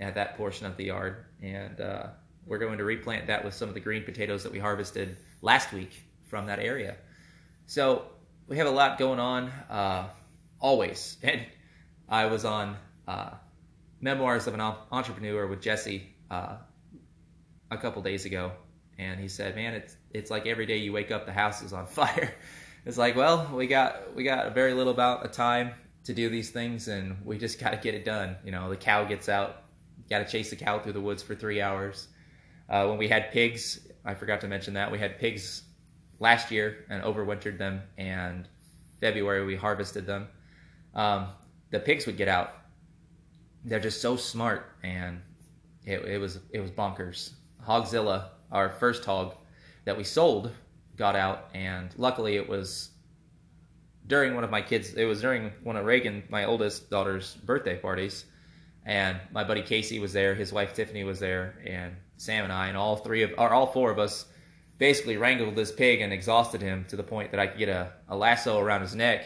at 0.00 0.16
that 0.16 0.36
portion 0.36 0.66
of 0.66 0.76
the 0.76 0.84
yard, 0.84 1.24
and 1.40 1.80
uh, 1.80 2.08
we're 2.46 2.58
going 2.58 2.78
to 2.78 2.84
replant 2.84 3.26
that 3.28 3.44
with 3.44 3.54
some 3.54 3.68
of 3.68 3.74
the 3.74 3.80
green 3.80 4.04
potatoes 4.04 4.42
that 4.42 4.52
we 4.52 4.58
harvested 4.58 5.16
last 5.42 5.72
week 5.72 6.02
from 6.24 6.46
that 6.46 6.58
area. 6.58 6.96
So 7.66 8.06
we 8.48 8.58
have 8.58 8.66
a 8.66 8.70
lot 8.70 8.98
going 8.98 9.18
on 9.18 9.48
uh, 9.70 10.08
always. 10.60 11.16
And 11.22 11.42
I 12.08 12.26
was 12.26 12.44
on 12.44 12.76
uh, 13.08 13.30
Memoirs 14.00 14.46
of 14.46 14.54
an 14.54 14.60
Entrepreneur 14.60 15.46
with 15.46 15.62
Jesse 15.62 16.14
uh, 16.30 16.56
a 17.70 17.78
couple 17.78 18.02
days 18.02 18.26
ago, 18.26 18.52
and 18.98 19.18
he 19.18 19.26
said, 19.26 19.56
"Man, 19.56 19.72
it's 19.72 19.96
it's 20.10 20.30
like 20.30 20.46
every 20.46 20.66
day 20.66 20.76
you 20.76 20.92
wake 20.92 21.10
up, 21.10 21.24
the 21.24 21.32
house 21.32 21.62
is 21.62 21.72
on 21.72 21.86
fire." 22.00 22.34
it's 22.84 22.98
like, 22.98 23.16
well, 23.16 23.50
we 23.54 23.66
got 23.66 24.14
we 24.14 24.24
got 24.24 24.46
a 24.46 24.50
very 24.50 24.74
little 24.74 24.92
amount 24.92 25.24
of 25.24 25.32
time 25.32 25.72
to 26.04 26.12
do 26.12 26.28
these 26.28 26.50
things, 26.50 26.88
and 26.88 27.16
we 27.24 27.38
just 27.38 27.58
got 27.58 27.70
to 27.70 27.78
get 27.78 27.94
it 27.94 28.04
done. 28.04 28.36
You 28.44 28.52
know, 28.52 28.68
the 28.68 28.76
cow 28.76 29.04
gets 29.04 29.28
out, 29.28 29.62
got 30.10 30.18
to 30.18 30.26
chase 30.26 30.50
the 30.50 30.56
cow 30.56 30.78
through 30.78 30.92
the 30.92 31.00
woods 31.00 31.22
for 31.22 31.34
three 31.34 31.60
hours. 31.62 32.08
Uh, 32.68 32.86
when 32.86 32.98
we 32.98 33.08
had 33.08 33.30
pigs, 33.30 33.80
I 34.04 34.14
forgot 34.14 34.40
to 34.42 34.48
mention 34.48 34.74
that 34.74 34.90
we 34.90 34.98
had 34.98 35.18
pigs 35.18 35.62
last 36.20 36.50
year 36.50 36.84
and 36.88 37.02
overwintered 37.02 37.58
them, 37.58 37.82
and 37.98 38.48
February 39.00 39.44
we 39.44 39.56
harvested 39.56 40.06
them. 40.06 40.28
Um, 40.94 41.28
the 41.70 41.80
pigs 41.80 42.06
would 42.06 42.16
get 42.16 42.28
out. 42.28 42.54
They're 43.64 43.80
just 43.80 44.00
so 44.00 44.16
smart, 44.16 44.76
and 44.82 45.20
it, 45.84 46.00
it 46.04 46.18
was 46.18 46.38
it 46.52 46.60
was 46.60 46.70
bonkers. 46.70 47.32
Hogzilla, 47.66 48.28
our 48.52 48.70
first 48.70 49.04
hog 49.04 49.34
that 49.84 49.96
we 49.96 50.04
sold, 50.04 50.52
got 50.96 51.16
out, 51.16 51.48
and 51.54 51.90
luckily 51.96 52.36
it 52.36 52.48
was 52.48 52.90
during 54.06 54.34
one 54.34 54.44
of 54.44 54.50
my 54.50 54.62
kids. 54.62 54.94
It 54.94 55.04
was 55.04 55.20
during 55.20 55.50
one 55.62 55.76
of 55.76 55.84
Reagan, 55.84 56.22
my 56.28 56.44
oldest 56.44 56.90
daughter's 56.90 57.34
birthday 57.34 57.76
parties, 57.76 58.24
and 58.84 59.18
my 59.32 59.44
buddy 59.44 59.62
Casey 59.62 59.98
was 59.98 60.12
there. 60.12 60.34
His 60.34 60.52
wife 60.52 60.74
Tiffany 60.74 61.04
was 61.04 61.18
there, 61.18 61.58
and 61.66 61.96
Sam 62.16 62.44
and 62.44 62.52
I, 62.52 62.68
and 62.68 62.76
all 62.76 62.96
three 62.96 63.22
of, 63.22 63.32
or 63.38 63.52
all 63.52 63.66
four 63.66 63.90
of 63.90 63.98
us, 63.98 64.26
basically 64.78 65.16
wrangled 65.16 65.56
this 65.56 65.72
pig 65.72 66.00
and 66.00 66.12
exhausted 66.12 66.60
him 66.60 66.84
to 66.88 66.96
the 66.96 67.02
point 67.02 67.30
that 67.30 67.40
I 67.40 67.46
could 67.46 67.58
get 67.58 67.68
a, 67.68 67.92
a 68.08 68.16
lasso 68.16 68.58
around 68.58 68.82
his 68.82 68.94
neck. 68.94 69.24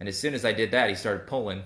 And 0.00 0.08
as 0.08 0.18
soon 0.18 0.34
as 0.34 0.44
I 0.44 0.52
did 0.52 0.72
that, 0.72 0.88
he 0.88 0.94
started 0.94 1.26
pulling, 1.26 1.62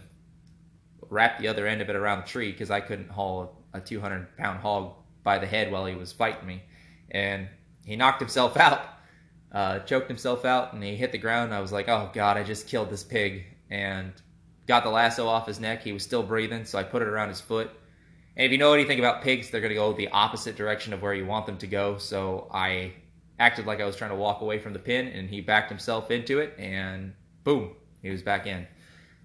wrapped 1.08 1.40
the 1.40 1.48
other 1.48 1.66
end 1.66 1.80
of 1.80 1.90
it 1.90 1.96
around 1.96 2.22
the 2.22 2.28
tree 2.28 2.52
because 2.52 2.70
I 2.70 2.80
couldn't 2.80 3.10
haul 3.10 3.62
a 3.74 3.80
200 3.80 4.36
pound 4.36 4.60
hog 4.60 4.94
by 5.22 5.38
the 5.38 5.46
head 5.46 5.70
while 5.70 5.86
he 5.86 5.94
was 5.94 6.12
fighting 6.12 6.46
me. 6.46 6.62
And 7.10 7.48
he 7.84 7.96
knocked 7.96 8.20
himself 8.20 8.56
out, 8.58 8.82
uh, 9.52 9.80
choked 9.80 10.08
himself 10.08 10.44
out, 10.44 10.72
and 10.72 10.82
he 10.82 10.96
hit 10.96 11.12
the 11.12 11.18
ground. 11.18 11.54
I 11.54 11.60
was 11.60 11.72
like, 11.72 11.88
oh 11.88 12.10
God, 12.12 12.36
I 12.36 12.42
just 12.42 12.68
killed 12.68 12.90
this 12.90 13.04
pig. 13.04 13.44
And 13.70 14.12
got 14.66 14.84
the 14.84 14.90
lasso 14.90 15.26
off 15.26 15.46
his 15.46 15.60
neck. 15.60 15.82
He 15.82 15.92
was 15.92 16.02
still 16.02 16.22
breathing, 16.22 16.64
so 16.64 16.78
I 16.78 16.82
put 16.82 17.02
it 17.02 17.08
around 17.08 17.28
his 17.28 17.40
foot. 17.40 17.70
And 18.36 18.46
if 18.46 18.52
you 18.52 18.58
know 18.58 18.72
anything 18.72 18.98
about 18.98 19.22
pigs, 19.22 19.50
they're 19.50 19.60
going 19.60 19.70
to 19.70 19.74
go 19.74 19.92
the 19.92 20.08
opposite 20.08 20.56
direction 20.56 20.92
of 20.92 21.02
where 21.02 21.12
you 21.12 21.26
want 21.26 21.46
them 21.46 21.58
to 21.58 21.66
go. 21.66 21.98
So 21.98 22.48
I 22.52 22.92
acted 23.38 23.66
like 23.66 23.80
I 23.80 23.84
was 23.84 23.96
trying 23.96 24.10
to 24.10 24.16
walk 24.16 24.40
away 24.40 24.58
from 24.58 24.72
the 24.72 24.78
pin, 24.78 25.08
and 25.08 25.28
he 25.28 25.40
backed 25.40 25.68
himself 25.68 26.10
into 26.10 26.38
it, 26.38 26.54
and 26.58 27.12
boom, 27.44 27.74
he 28.00 28.10
was 28.10 28.22
back 28.22 28.46
in. 28.46 28.66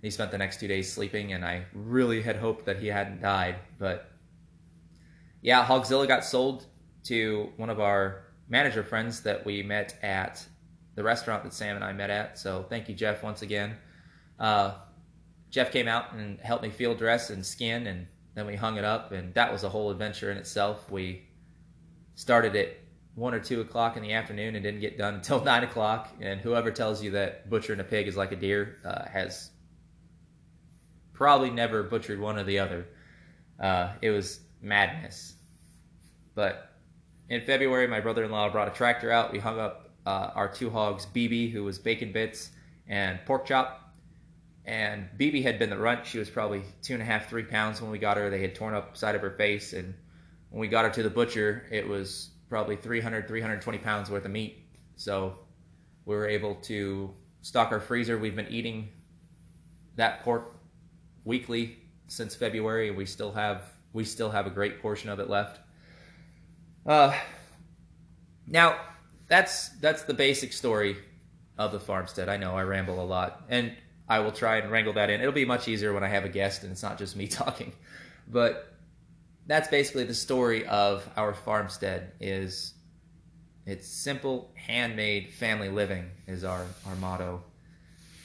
He 0.01 0.09
spent 0.09 0.31
the 0.31 0.37
next 0.37 0.59
two 0.59 0.67
days 0.67 0.91
sleeping, 0.91 1.33
and 1.33 1.45
I 1.45 1.65
really 1.73 2.21
had 2.21 2.35
hoped 2.35 2.65
that 2.65 2.79
he 2.79 2.87
hadn't 2.87 3.21
died, 3.21 3.55
but 3.79 4.11
yeah, 5.41 5.65
Hogzilla 5.65 6.07
got 6.07 6.25
sold 6.25 6.65
to 7.03 7.51
one 7.57 7.69
of 7.69 7.79
our 7.79 8.23
manager 8.49 8.83
friends 8.83 9.21
that 9.21 9.45
we 9.45 9.61
met 9.63 9.97
at 10.01 10.43
the 10.95 11.03
restaurant 11.03 11.43
that 11.43 11.53
Sam 11.53 11.75
and 11.75 11.85
I 11.85 11.93
met 11.93 12.09
at. 12.09 12.39
So 12.39 12.65
thank 12.69 12.89
you, 12.89 12.95
Jeff, 12.95 13.21
once 13.23 13.43
again. 13.43 13.75
Uh, 14.39 14.73
Jeff 15.49 15.71
came 15.71 15.87
out 15.87 16.13
and 16.13 16.39
helped 16.39 16.63
me 16.63 16.69
field 16.69 16.97
dress 16.97 17.29
and 17.29 17.45
skin, 17.45 17.87
and 17.87 18.07
then 18.37 18.45
we 18.45 18.55
hung 18.55 18.77
it 18.77 18.83
up, 18.83 19.11
and 19.11 19.33
that 19.33 19.51
was 19.51 19.63
a 19.63 19.69
whole 19.69 19.89
adventure 19.89 20.31
in 20.31 20.37
itself. 20.37 20.91
We 20.91 21.23
started 22.13 22.55
at 22.55 22.77
one 23.15 23.33
or 23.33 23.39
two 23.39 23.61
o'clock 23.61 23.97
in 23.97 24.03
the 24.03 24.13
afternoon 24.13 24.55
and 24.55 24.63
didn't 24.63 24.79
get 24.79 24.95
done 24.95 25.15
until 25.15 25.43
nine 25.43 25.63
o'clock. 25.63 26.13
And 26.21 26.39
whoever 26.39 26.69
tells 26.69 27.01
you 27.01 27.11
that 27.11 27.49
butchering 27.49 27.79
a 27.79 27.83
pig 27.83 28.07
is 28.07 28.15
like 28.15 28.31
a 28.31 28.35
deer 28.35 28.77
uh, 28.85 29.05
has 29.09 29.49
probably 31.13 31.49
never 31.49 31.81
butchered 31.81 32.19
one 32.19 32.37
or 32.37 32.43
the 32.43 32.59
other. 32.59 32.85
Uh, 33.59 33.93
it 34.03 34.11
was 34.11 34.41
madness. 34.61 35.33
But 36.35 36.73
in 37.29 37.41
February, 37.41 37.87
my 37.87 37.99
brother-in-law 37.99 38.51
brought 38.51 38.67
a 38.67 38.71
tractor 38.71 39.11
out. 39.11 39.33
We 39.33 39.39
hung 39.39 39.59
up 39.59 39.89
uh, 40.05 40.29
our 40.35 40.47
two 40.47 40.69
hogs, 40.69 41.07
BB, 41.07 41.51
who 41.51 41.63
was 41.63 41.79
bacon 41.79 42.11
bits 42.11 42.51
and 42.87 43.19
pork 43.25 43.47
chop. 43.47 43.86
And 44.67 45.07
BB 45.17 45.43
had 45.43 45.59
been 45.59 45.69
the 45.69 45.77
runt. 45.77 46.05
She 46.05 46.19
was 46.19 46.29
probably 46.29 46.61
two 46.81 46.93
and 46.93 47.01
a 47.01 47.05
half, 47.05 47.29
three 47.29 47.43
pounds 47.43 47.81
when 47.81 47.89
we 47.89 47.97
got 47.97 48.17
her. 48.17 48.29
They 48.29 48.41
had 48.41 48.53
torn 48.53 48.73
up 48.73 48.97
side 48.97 49.15
of 49.15 49.21
her 49.21 49.31
face. 49.31 49.71
And 49.71 49.93
when 50.49 50.59
we 50.59 50.67
got 50.67 50.83
her 50.83 50.91
to 50.91 51.03
the 51.03 51.09
butcher, 51.09 51.65
it 51.71 51.87
was 51.87 52.31
probably 52.49 52.75
300, 52.75 53.29
320 53.29 53.77
pounds 53.77 54.09
worth 54.11 54.25
of 54.25 54.31
meat. 54.31 54.67
So 54.97 55.39
we 56.03 56.15
were 56.15 56.27
able 56.27 56.55
to 56.63 57.13
stock 57.41 57.71
our 57.71 57.79
freezer. 57.79 58.17
We've 58.17 58.35
been 58.35 58.49
eating 58.49 58.89
that 59.95 60.21
pork 60.23 60.59
weekly 61.23 61.77
since 62.07 62.35
February. 62.35 62.89
and 62.89 62.97
We 62.97 63.05
still 63.05 63.31
have 63.31 63.71
we 63.93 64.03
still 64.03 64.29
have 64.29 64.47
a 64.47 64.49
great 64.49 64.81
portion 64.81 65.09
of 65.09 65.19
it 65.19 65.29
left. 65.29 65.61
Uh, 66.85 67.17
now 68.45 68.77
that's 69.29 69.69
that's 69.79 70.03
the 70.03 70.13
basic 70.13 70.51
story 70.51 70.97
of 71.57 71.71
the 71.71 71.79
farmstead. 71.79 72.27
I 72.27 72.35
know 72.35 72.55
I 72.55 72.63
ramble 72.63 73.01
a 73.01 73.05
lot, 73.05 73.45
and 73.49 73.73
I 74.09 74.19
will 74.19 74.31
try 74.31 74.57
and 74.57 74.71
wrangle 74.71 74.93
that 74.93 75.09
in. 75.09 75.19
It'll 75.19 75.33
be 75.33 75.45
much 75.45 75.67
easier 75.67 75.93
when 75.93 76.03
I 76.03 76.07
have 76.07 76.25
a 76.25 76.29
guest 76.29 76.63
and 76.63 76.71
it's 76.71 76.83
not 76.83 76.97
just 76.97 77.15
me 77.15 77.27
talking. 77.27 77.73
But 78.27 78.73
that's 79.45 79.69
basically 79.69 80.03
the 80.03 80.13
story 80.13 80.65
of 80.65 81.07
our 81.15 81.33
farmstead. 81.33 82.11
Is 82.19 82.73
it's 83.65 83.87
simple, 83.87 84.51
handmade, 84.55 85.33
family 85.33 85.69
living 85.69 86.09
is 86.27 86.43
our 86.43 86.65
our 86.85 86.95
motto. 86.95 87.43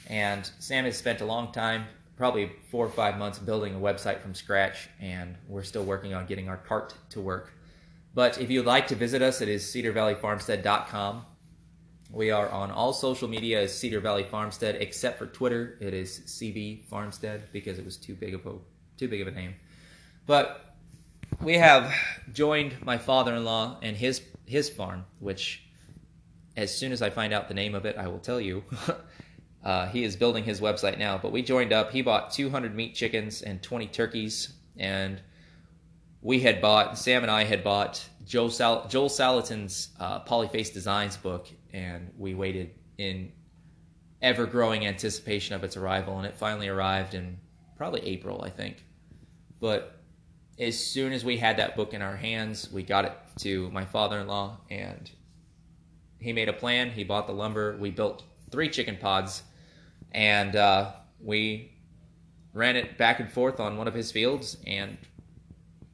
And 0.07 0.49
Sam 0.59 0.85
has 0.85 0.97
spent 0.97 1.21
a 1.21 1.25
long 1.25 1.51
time 1.51 1.85
probably 2.17 2.51
four 2.69 2.85
or 2.85 2.89
five 2.89 3.17
months 3.17 3.39
building 3.39 3.75
a 3.75 3.79
website 3.79 4.21
from 4.21 4.35
scratch, 4.35 4.89
and 5.01 5.35
we're 5.47 5.63
still 5.63 5.83
working 5.83 6.13
on 6.13 6.25
getting 6.25 6.47
our 6.47 6.57
cart 6.57 6.93
to 7.09 7.19
work. 7.19 7.53
But 8.13 8.39
if 8.39 8.51
you'd 8.51 8.65
like 8.65 8.87
to 8.87 8.95
visit 8.95 9.21
us, 9.21 9.41
it 9.41 9.49
is 9.49 9.63
cedarvalleyfarmstead.com. 9.63 11.25
We 12.13 12.29
are 12.29 12.47
on 12.49 12.69
all 12.69 12.93
social 12.93 13.27
media 13.27 13.63
as 13.63 13.75
Cedar 13.75 13.99
Valley 13.99 14.23
Farmstead, 14.23 14.75
except 14.75 15.17
for 15.17 15.25
Twitter. 15.25 15.79
It 15.81 15.95
is 15.95 16.21
CV 16.27 16.85
Farmstead 16.85 17.51
because 17.51 17.79
it 17.79 17.85
was 17.85 17.97
too 17.97 18.13
big 18.13 18.35
of 18.35 18.45
a 18.45 18.53
too 18.97 19.07
big 19.07 19.21
of 19.21 19.27
a 19.27 19.31
name. 19.31 19.55
But 20.27 20.75
we 21.41 21.57
have 21.57 21.91
joined 22.31 22.75
my 22.85 22.99
father-in-law 22.99 23.79
and 23.81 23.97
his 23.97 24.21
his 24.45 24.69
farm, 24.69 25.05
which 25.17 25.63
as 26.55 26.71
soon 26.77 26.91
as 26.91 27.01
I 27.01 27.09
find 27.09 27.33
out 27.33 27.47
the 27.47 27.55
name 27.55 27.73
of 27.73 27.83
it, 27.87 27.97
I 27.97 28.07
will 28.07 28.19
tell 28.19 28.39
you. 28.39 28.63
uh, 29.63 29.87
he 29.87 30.03
is 30.03 30.15
building 30.15 30.43
his 30.43 30.61
website 30.61 30.99
now, 30.99 31.17
but 31.17 31.31
we 31.31 31.41
joined 31.41 31.73
up. 31.73 31.91
He 31.91 32.03
bought 32.03 32.31
200 32.31 32.75
meat 32.75 32.93
chickens 32.93 33.41
and 33.41 33.59
20 33.63 33.87
turkeys, 33.87 34.53
and 34.77 35.19
we 36.21 36.41
had 36.41 36.61
bought 36.61 36.95
Sam 36.95 37.23
and 37.23 37.31
I 37.31 37.43
had 37.43 37.63
bought 37.63 38.07
Joel, 38.23 38.51
Sal- 38.51 38.87
Joel 38.87 39.09
Salatin's 39.09 39.89
uh, 39.99 40.23
Polyface 40.23 40.71
Designs 40.71 41.17
book, 41.17 41.47
and 41.73 42.11
we 42.17 42.33
waited 42.33 42.71
in 42.97 43.31
ever 44.21 44.45
growing 44.45 44.85
anticipation 44.85 45.55
of 45.55 45.63
its 45.63 45.75
arrival, 45.75 46.17
and 46.17 46.25
it 46.25 46.37
finally 46.37 46.67
arrived 46.67 47.13
in 47.13 47.37
probably 47.75 48.01
April, 48.01 48.41
I 48.43 48.49
think. 48.49 48.85
But 49.59 49.99
as 50.59 50.79
soon 50.79 51.11
as 51.13 51.25
we 51.25 51.37
had 51.37 51.57
that 51.57 51.75
book 51.75 51.93
in 51.93 52.01
our 52.01 52.15
hands, 52.15 52.71
we 52.71 52.83
got 52.83 53.05
it 53.05 53.13
to 53.39 53.69
my 53.71 53.85
father 53.85 54.19
in 54.19 54.27
law, 54.27 54.59
and 54.69 55.09
he 56.19 56.31
made 56.31 56.47
a 56.47 56.53
plan. 56.53 56.91
He 56.91 57.03
bought 57.03 57.27
the 57.27 57.33
lumber. 57.33 57.75
We 57.77 57.89
built 57.89 58.23
three 58.51 58.69
chicken 58.69 58.97
pods, 58.97 59.43
and 60.11 60.55
uh, 60.55 60.91
we 61.19 61.73
ran 62.53 62.75
it 62.75 62.97
back 62.97 63.19
and 63.19 63.31
forth 63.31 63.59
on 63.59 63.77
one 63.77 63.87
of 63.87 63.93
his 63.93 64.11
fields, 64.11 64.57
and 64.65 64.97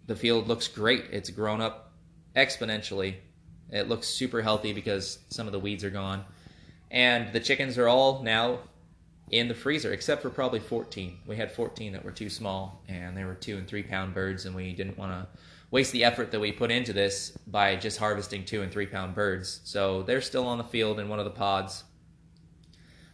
the 0.06 0.16
field 0.16 0.48
looks 0.48 0.68
great. 0.68 1.06
It's 1.12 1.30
grown 1.30 1.62
up 1.62 1.94
exponentially. 2.36 3.16
It 3.72 3.88
looks 3.88 4.08
super 4.08 4.42
healthy 4.42 4.74
because 4.74 5.20
some 5.30 5.48
of 5.48 5.54
the 5.54 5.60
weeds 5.60 5.84
are 5.84 5.90
gone. 5.90 6.26
And 6.92 7.32
the 7.34 7.40
chickens 7.40 7.78
are 7.78 7.88
all 7.88 8.24
now 8.24 8.60
in 9.32 9.48
the 9.48 9.54
freezer, 9.54 9.94
except 9.94 10.22
for 10.22 10.30
probably 10.30 10.60
14. 10.60 11.20
We 11.28 11.36
had 11.36 11.52
14 11.52 11.94
that 11.94 12.04
were 12.04 12.12
too 12.12 12.30
small, 12.30 12.82
and 12.88 13.16
they 13.16 13.24
were 13.24 13.36
two 13.36 13.58
and 13.58 13.68
three 13.68 13.84
pound 13.84 14.14
birds, 14.14 14.46
and 14.46 14.56
we 14.56 14.74
didn't 14.74 14.98
want 14.98 15.12
to 15.12 15.40
waste 15.72 15.92
the 15.92 16.04
effort 16.04 16.32
that 16.32 16.40
we 16.40 16.52
put 16.52 16.72
into 16.72 16.94
this 16.94 17.38
by 17.46 17.76
just 17.76 18.00
harvesting 18.00 18.44
two 18.44 18.64
and 18.64 18.72
three 18.72 18.88
pound 18.88 19.14
birds. 19.14 19.62
So 19.64 20.02
they're 20.04 20.22
still 20.22 20.48
on 20.48 20.58
the 20.58 20.64
field 20.64 21.00
in 21.00 21.10
one 21.10 21.20
of 21.20 21.26
the 21.26 21.32
pods. 21.32 21.84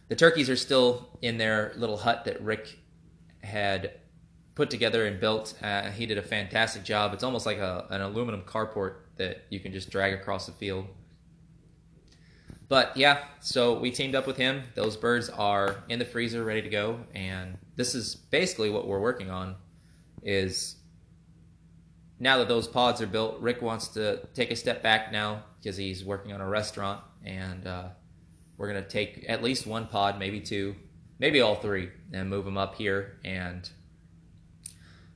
The 0.08 0.16
turkeys 0.16 0.48
are 0.48 0.56
still 0.56 1.18
in 1.20 1.36
their 1.36 1.72
little 1.76 1.98
hut 1.98 2.24
that 2.24 2.40
Rick 2.40 2.78
had 3.42 3.92
put 4.54 4.70
together 4.70 5.06
and 5.06 5.20
built. 5.20 5.54
Uh, 5.62 5.90
he 5.90 6.06
did 6.06 6.16
a 6.16 6.22
fantastic 6.22 6.82
job. 6.84 7.12
It's 7.12 7.24
almost 7.24 7.44
like 7.44 7.58
a, 7.58 7.86
an 7.90 8.00
aluminum 8.00 8.42
carport 8.42 8.94
that 9.16 9.44
you 9.50 9.60
can 9.60 9.72
just 9.72 9.90
drag 9.90 10.14
across 10.14 10.46
the 10.46 10.52
field. 10.52 10.86
But 12.68 12.96
yeah, 12.96 13.24
so 13.40 13.78
we 13.78 13.90
teamed 13.90 14.14
up 14.14 14.26
with 14.26 14.36
him. 14.36 14.64
Those 14.74 14.96
birds 14.96 15.28
are 15.28 15.84
in 15.88 15.98
the 15.98 16.04
freezer, 16.04 16.44
ready 16.44 16.62
to 16.62 16.68
go, 16.68 17.00
and 17.14 17.58
this 17.76 17.94
is 17.94 18.16
basically 18.16 18.70
what 18.70 18.88
we're 18.88 19.00
working 19.00 19.30
on. 19.30 19.56
Is 20.22 20.76
now 22.18 22.38
that 22.38 22.48
those 22.48 22.66
pods 22.66 23.00
are 23.00 23.06
built, 23.06 23.40
Rick 23.40 23.62
wants 23.62 23.88
to 23.88 24.26
take 24.34 24.50
a 24.50 24.56
step 24.56 24.82
back 24.82 25.12
now 25.12 25.44
because 25.60 25.76
he's 25.76 26.04
working 26.04 26.32
on 26.32 26.40
a 26.40 26.48
restaurant, 26.48 27.02
and 27.24 27.66
uh, 27.66 27.88
we're 28.56 28.66
gonna 28.66 28.82
take 28.82 29.24
at 29.28 29.44
least 29.44 29.66
one 29.66 29.86
pod, 29.86 30.18
maybe 30.18 30.40
two, 30.40 30.74
maybe 31.20 31.40
all 31.40 31.54
three, 31.54 31.90
and 32.12 32.28
move 32.28 32.44
them 32.44 32.58
up 32.58 32.74
here 32.74 33.18
and 33.24 33.70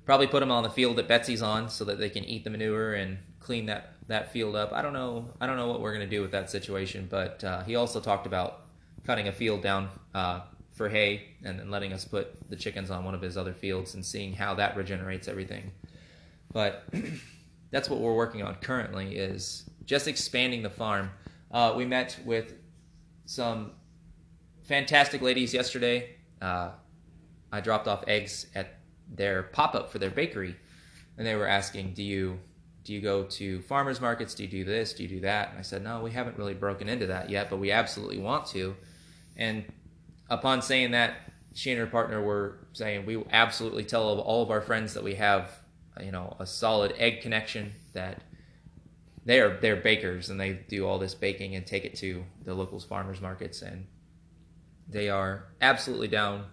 probably 0.05 0.27
put 0.29 0.41
them 0.41 0.51
on 0.53 0.63
the 0.63 0.71
field 0.71 0.97
that 0.97 1.09
Betsy's 1.09 1.43
on 1.43 1.69
so 1.69 1.85
that 1.85 1.99
they 1.99 2.11
can 2.11 2.25
eat 2.25 2.45
the 2.45 2.51
manure 2.51 2.95
and 2.95 3.19
clean 3.51 3.67
that 3.67 3.95
that 4.07 4.31
field 4.31 4.55
up. 4.55 4.73
I 4.73 4.81
don't 4.81 4.93
know. 4.93 5.29
I 5.41 5.47
don't 5.49 5.57
know 5.57 5.67
what 5.67 5.81
we're 5.81 5.93
gonna 5.93 6.07
do 6.07 6.23
with 6.23 6.31
that 6.31 6.49
situation, 6.49 7.09
but 7.11 7.43
uh, 7.43 7.65
he 7.65 7.75
also 7.75 7.99
talked 7.99 8.25
about 8.25 8.61
cutting 9.05 9.27
a 9.27 9.33
field 9.33 9.61
down 9.61 9.89
uh, 10.15 10.43
for 10.73 10.89
hay 10.89 11.25
and 11.43 11.59
then 11.59 11.69
letting 11.69 11.93
us 11.93 12.05
put 12.05 12.49
the 12.49 12.55
chickens 12.55 12.93
on 12.93 13.05
one 13.05 13.13
of 13.13 13.21
his 13.21 13.37
other 13.37 13.53
fields 13.53 13.95
and 13.95 14.07
seeing 14.07 14.33
how 14.33 14.55
that 14.55 14.77
regenerates 14.77 15.27
everything. 15.27 15.73
But 16.53 16.85
that's 17.73 17.91
what 17.91 17.99
we're 17.99 18.15
working 18.15 18.41
on 18.45 18.55
currently 18.55 19.17
is 19.17 19.69
just 19.85 20.07
expanding 20.07 20.63
the 20.63 20.71
farm. 20.71 21.11
Uh, 21.51 21.75
we 21.77 21.85
met 21.85 22.21
with 22.25 22.55
some 23.25 23.73
fantastic 24.63 25.23
ladies 25.23 25.53
yesterday. 25.53 26.11
Uh, 26.41 26.71
I 27.51 27.61
dropped 27.61 27.89
off 27.89 28.05
eggs 28.07 28.47
at 28.55 28.79
their 29.13 29.43
pop 29.43 29.75
up 29.75 29.91
for 29.91 29.99
their 29.99 30.11
bakery, 30.11 30.55
and 31.19 31.27
they 31.27 31.35
were 31.35 31.49
asking, 31.49 31.95
"Do 31.95 32.05
you 32.05 32.39
do 32.85 32.93
you 32.93 33.01
go 33.01 33.25
to 33.25 33.61
farmers 33.63 34.01
markets? 34.01 34.35
Do 34.35 34.45
you 34.45 34.49
do 34.49 34.65
this? 34.65 34.93
Do 34.93 35.03
you 35.03 35.09
do 35.09 35.21
that?" 35.21 35.51
And 35.51 35.59
I 35.59 35.63
said, 35.63 35.83
"No, 35.83 36.01
we 36.01 36.11
haven't 36.11 36.39
really 36.39 36.55
broken 36.55 36.89
into 36.89 37.07
that 37.09 37.31
yet, 37.31 37.51
but 37.51 37.59
we 37.59 37.71
absolutely 37.71 38.19
want 38.19 38.47
to." 38.49 38.77
And 39.37 39.65
upon 40.29 40.63
saying 40.63 40.93
that, 40.93 41.15
she 41.55 41.71
and 41.71 41.81
her 41.81 41.87
partner 41.87 42.23
were 42.23 42.59
saying, 42.73 43.07
"We 43.07 43.23
absolutely 43.31 43.85
tell 43.85 44.21
all 44.21 44.43
of 44.43 44.51
our 44.51 44.61
friends 44.61 44.95
that 44.95 45.05
we 45.05 45.15
have, 45.17 45.51
you 46.03 46.13
know, 46.13 46.37
a 46.39 46.47
solid 46.47 46.95
egg 46.99 47.23
connection 47.23 47.73
that." 47.93 48.23
They 49.27 49.41
are 49.41 49.61
they're 49.61 49.77
bakers 49.77 50.31
and 50.31 50.41
they 50.41 50.55
do 50.55 50.87
all 50.87 50.99
this 50.99 51.15
baking 51.15 51.55
and 51.55 51.67
take 51.67 51.85
it 51.85 51.95
to 51.97 52.25
the 52.43 52.55
locals 52.55 52.85
farmers 52.87 53.21
markets 53.21 53.61
and 53.61 53.87
they 54.89 55.09
are 55.09 55.45
absolutely 55.61 56.09
down 56.09 56.47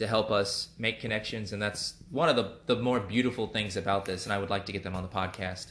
to 0.00 0.06
help 0.06 0.30
us 0.30 0.70
make 0.78 0.98
connections 0.98 1.52
and 1.52 1.60
that's 1.60 2.02
one 2.10 2.30
of 2.30 2.34
the, 2.34 2.54
the 2.64 2.80
more 2.80 3.00
beautiful 3.00 3.46
things 3.46 3.76
about 3.76 4.06
this 4.06 4.24
and 4.24 4.32
i 4.32 4.38
would 4.38 4.48
like 4.48 4.64
to 4.64 4.72
get 4.72 4.82
them 4.82 4.96
on 4.96 5.02
the 5.02 5.08
podcast. 5.10 5.66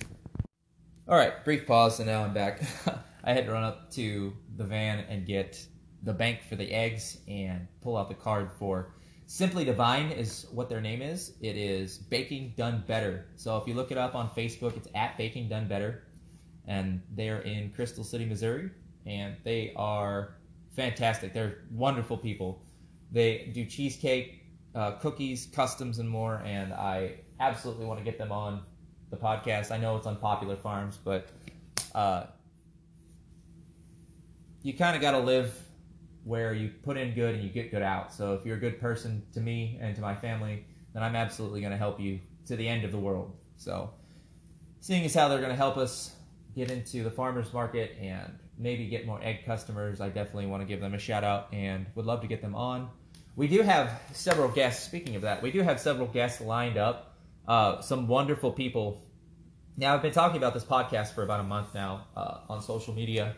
All 1.08 1.18
right 1.18 1.44
brief 1.44 1.66
pause 1.66 2.00
and 2.00 2.08
now 2.08 2.24
i'm 2.24 2.34
back. 2.34 2.62
I 3.24 3.34
had 3.34 3.48
to 3.48 3.52
run 3.52 3.64
up 3.64 3.90
to 3.94 4.32
the 4.56 4.64
van 4.64 5.00
and 5.10 5.26
get 5.26 5.60
the 6.04 6.14
bank 6.14 6.44
for 6.48 6.56
the 6.56 6.72
eggs 6.72 7.18
and 7.28 7.68
pull 7.82 7.98
out 7.98 8.08
the 8.08 8.14
card 8.14 8.52
for 8.60 8.94
simply 9.26 9.66
divine 9.66 10.12
is 10.12 10.46
what 10.52 10.70
their 10.70 10.80
name 10.80 11.02
is. 11.02 11.34
It 11.42 11.58
is 11.58 11.98
baking 11.98 12.54
done 12.56 12.84
better. 12.86 13.26
So 13.36 13.58
if 13.58 13.68
you 13.68 13.74
look 13.74 13.90
it 13.90 13.98
up 13.98 14.14
on 14.14 14.30
facebook 14.38 14.78
it's 14.78 14.90
at 14.94 15.18
baking 15.18 15.50
done 15.50 15.68
better 15.68 16.04
and 16.68 17.02
they're 17.16 17.42
in 17.42 17.72
crystal 17.72 18.04
city 18.04 18.26
missouri 18.26 18.70
and 19.08 19.36
they 19.44 19.74
are 19.76 20.36
fantastic. 20.76 21.34
They're 21.34 21.64
wonderful 21.72 22.16
people 22.16 22.62
they 23.12 23.52
do 23.54 23.66
cheesecake, 23.66 24.44
uh, 24.76 24.92
cookies, 24.94 25.48
customs, 25.54 26.00
and 26.00 26.10
more. 26.10 26.42
And 26.46 26.74
I 26.74 27.16
absolutely 27.40 27.86
want 27.86 28.00
to 28.00 28.06
get 28.06 28.18
them 28.18 28.32
on 28.32 28.62
the 29.10 29.18
podcast. 29.18 29.72
I 29.72 29.78
know 29.78 29.98
it's 29.98 30.08
Unpopular 30.08 30.56
Farms, 30.56 30.98
but 31.04 31.30
uh, 31.96 32.26
you 34.62 34.74
kind 34.74 34.96
of 34.96 35.02
got 35.02 35.12
to 35.12 35.20
live 35.20 35.58
where 36.24 36.54
you 36.54 36.70
put 36.84 36.98
in 36.98 37.14
good 37.16 37.36
and 37.36 37.44
you 37.44 37.50
get 37.50 37.72
good 37.72 37.82
out. 37.82 38.14
So 38.14 38.34
if 38.34 38.46
you're 38.46 38.58
a 38.58 38.60
good 38.60 38.80
person 38.80 39.24
to 39.34 39.40
me 39.40 39.80
and 39.82 39.96
to 39.96 40.02
my 40.02 40.16
family, 40.16 40.66
then 40.94 41.02
I'm 41.02 41.16
absolutely 41.16 41.62
going 41.62 41.72
to 41.72 41.78
help 41.78 42.00
you 42.00 42.20
to 42.48 42.56
the 42.56 42.68
end 42.68 42.84
of 42.84 42.92
the 42.92 42.98
world. 42.98 43.36
So 43.58 43.92
seeing 44.82 45.06
as 45.06 45.14
how 45.14 45.28
they're 45.28 45.40
going 45.40 45.50
to 45.50 45.56
help 45.56 45.78
us 45.78 46.16
get 46.56 46.70
into 46.70 47.04
the 47.04 47.12
farmers 47.12 47.54
market 47.54 47.96
and 48.02 48.38
maybe 48.58 48.88
get 48.88 49.06
more 49.06 49.20
egg 49.24 49.46
customers, 49.46 50.02
I 50.02 50.10
definitely 50.10 50.48
want 50.48 50.62
to 50.62 50.68
give 50.68 50.82
them 50.82 50.94
a 50.94 51.00
shout 51.00 51.24
out 51.24 51.54
and 51.54 51.86
would 51.96 52.06
love 52.06 52.22
to 52.22 52.28
get 52.28 52.42
them 52.42 52.56
on. 52.56 52.90
We 53.40 53.48
do 53.48 53.62
have 53.62 54.02
several 54.12 54.50
guests. 54.50 54.86
Speaking 54.86 55.16
of 55.16 55.22
that, 55.22 55.42
we 55.42 55.50
do 55.50 55.62
have 55.62 55.80
several 55.80 56.08
guests 56.08 56.42
lined 56.42 56.76
up. 56.76 57.16
Uh, 57.48 57.80
some 57.80 58.06
wonderful 58.06 58.52
people. 58.52 59.02
Now, 59.78 59.94
I've 59.96 60.02
been 60.02 60.12
talking 60.12 60.36
about 60.36 60.54
this 60.54 60.66
podcast 60.66 61.14
for 61.14 61.24
about 61.24 61.40
a 61.40 61.44
month 61.44 61.74
now 61.74 62.08
uh, 62.18 62.40
on 62.50 62.62
social 62.62 62.94
media, 62.94 63.38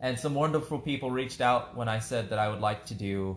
and 0.00 0.18
some 0.18 0.34
wonderful 0.34 0.78
people 0.78 1.10
reached 1.10 1.42
out 1.42 1.76
when 1.76 1.90
I 1.90 1.98
said 1.98 2.30
that 2.30 2.38
I 2.38 2.48
would 2.48 2.62
like 2.62 2.86
to 2.86 2.94
do 2.94 3.36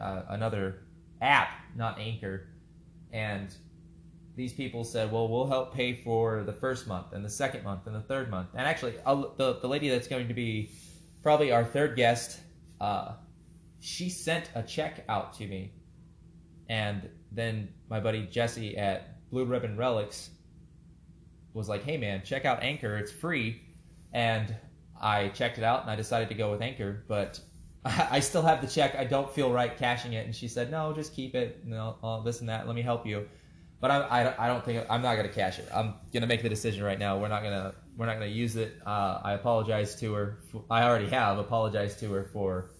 uh, 0.00 0.22
another 0.30 0.82
app, 1.22 1.50
not 1.76 2.00
Anchor. 2.00 2.48
And 3.12 3.54
these 4.34 4.52
people 4.52 4.82
said, 4.82 5.12
well, 5.12 5.28
we'll 5.28 5.46
help 5.46 5.72
pay 5.72 6.02
for 6.02 6.42
the 6.42 6.54
first 6.54 6.88
month 6.88 7.12
and 7.12 7.24
the 7.24 7.30
second 7.30 7.62
month 7.62 7.86
and 7.86 7.94
the 7.94 8.00
third 8.00 8.32
month. 8.32 8.48
And 8.56 8.66
actually, 8.66 8.94
I'll, 9.06 9.32
the, 9.36 9.60
the 9.60 9.68
lady 9.68 9.90
that's 9.90 10.08
going 10.08 10.26
to 10.26 10.34
be 10.34 10.72
probably 11.22 11.52
our 11.52 11.64
third 11.64 11.94
guest, 11.94 12.40
uh, 12.80 13.12
she 13.80 14.10
sent 14.10 14.50
a 14.54 14.62
check 14.62 15.04
out 15.08 15.32
to 15.34 15.46
me. 15.46 15.72
And 16.68 17.08
then 17.32 17.68
my 17.88 17.98
buddy 17.98 18.26
Jesse 18.26 18.76
at 18.76 19.28
Blue 19.30 19.44
Ribbon 19.44 19.76
Relics 19.76 20.30
was 21.52 21.68
like, 21.68 21.82
hey 21.82 21.96
man, 21.96 22.22
check 22.24 22.44
out 22.44 22.62
Anchor, 22.62 22.96
it's 22.96 23.10
free. 23.10 23.62
And 24.12 24.54
I 25.00 25.28
checked 25.28 25.58
it 25.58 25.64
out 25.64 25.82
and 25.82 25.90
I 25.90 25.96
decided 25.96 26.28
to 26.28 26.34
go 26.34 26.52
with 26.52 26.62
Anchor, 26.62 27.04
but 27.08 27.40
I 27.84 28.20
still 28.20 28.42
have 28.42 28.60
the 28.60 28.66
check. 28.66 28.94
I 28.94 29.04
don't 29.04 29.30
feel 29.30 29.50
right 29.50 29.76
cashing 29.76 30.12
it. 30.12 30.26
And 30.26 30.36
she 30.36 30.46
said, 30.46 30.70
no, 30.70 30.92
just 30.92 31.14
keep 31.14 31.34
it. 31.34 31.66
No, 31.66 31.96
all 32.02 32.22
this 32.22 32.40
and 32.40 32.48
that. 32.48 32.66
Let 32.66 32.76
me 32.76 32.82
help 32.82 33.06
you. 33.06 33.26
But 33.80 33.90
I, 33.90 34.00
I, 34.00 34.44
I 34.44 34.46
don't 34.46 34.62
think 34.62 34.84
I'm 34.90 35.00
not 35.00 35.16
gonna 35.16 35.30
cash 35.30 35.58
it. 35.58 35.66
I'm 35.74 35.94
gonna 36.12 36.26
make 36.26 36.42
the 36.42 36.50
decision 36.50 36.84
right 36.84 36.98
now. 36.98 37.18
We're 37.18 37.28
not 37.28 37.42
gonna 37.42 37.74
we're 37.96 38.04
not 38.04 38.14
gonna 38.14 38.26
use 38.26 38.56
it. 38.56 38.78
Uh, 38.84 39.20
I 39.24 39.32
apologize 39.32 39.98
to 40.00 40.12
her. 40.12 40.38
I 40.70 40.82
already 40.82 41.08
have 41.08 41.38
apologized 41.38 41.98
to 42.00 42.12
her 42.12 42.24
for 42.24 42.72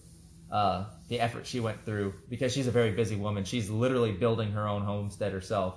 uh, 0.51 0.85
the 1.07 1.19
effort 1.19 1.47
she 1.47 1.59
went 1.59 1.83
through 1.85 2.13
because 2.29 2.53
she's 2.53 2.67
a 2.67 2.71
very 2.71 2.91
busy 2.91 3.15
woman. 3.15 3.43
She's 3.45 3.69
literally 3.69 4.11
building 4.11 4.51
her 4.51 4.67
own 4.67 4.83
homestead 4.83 5.31
herself. 5.31 5.75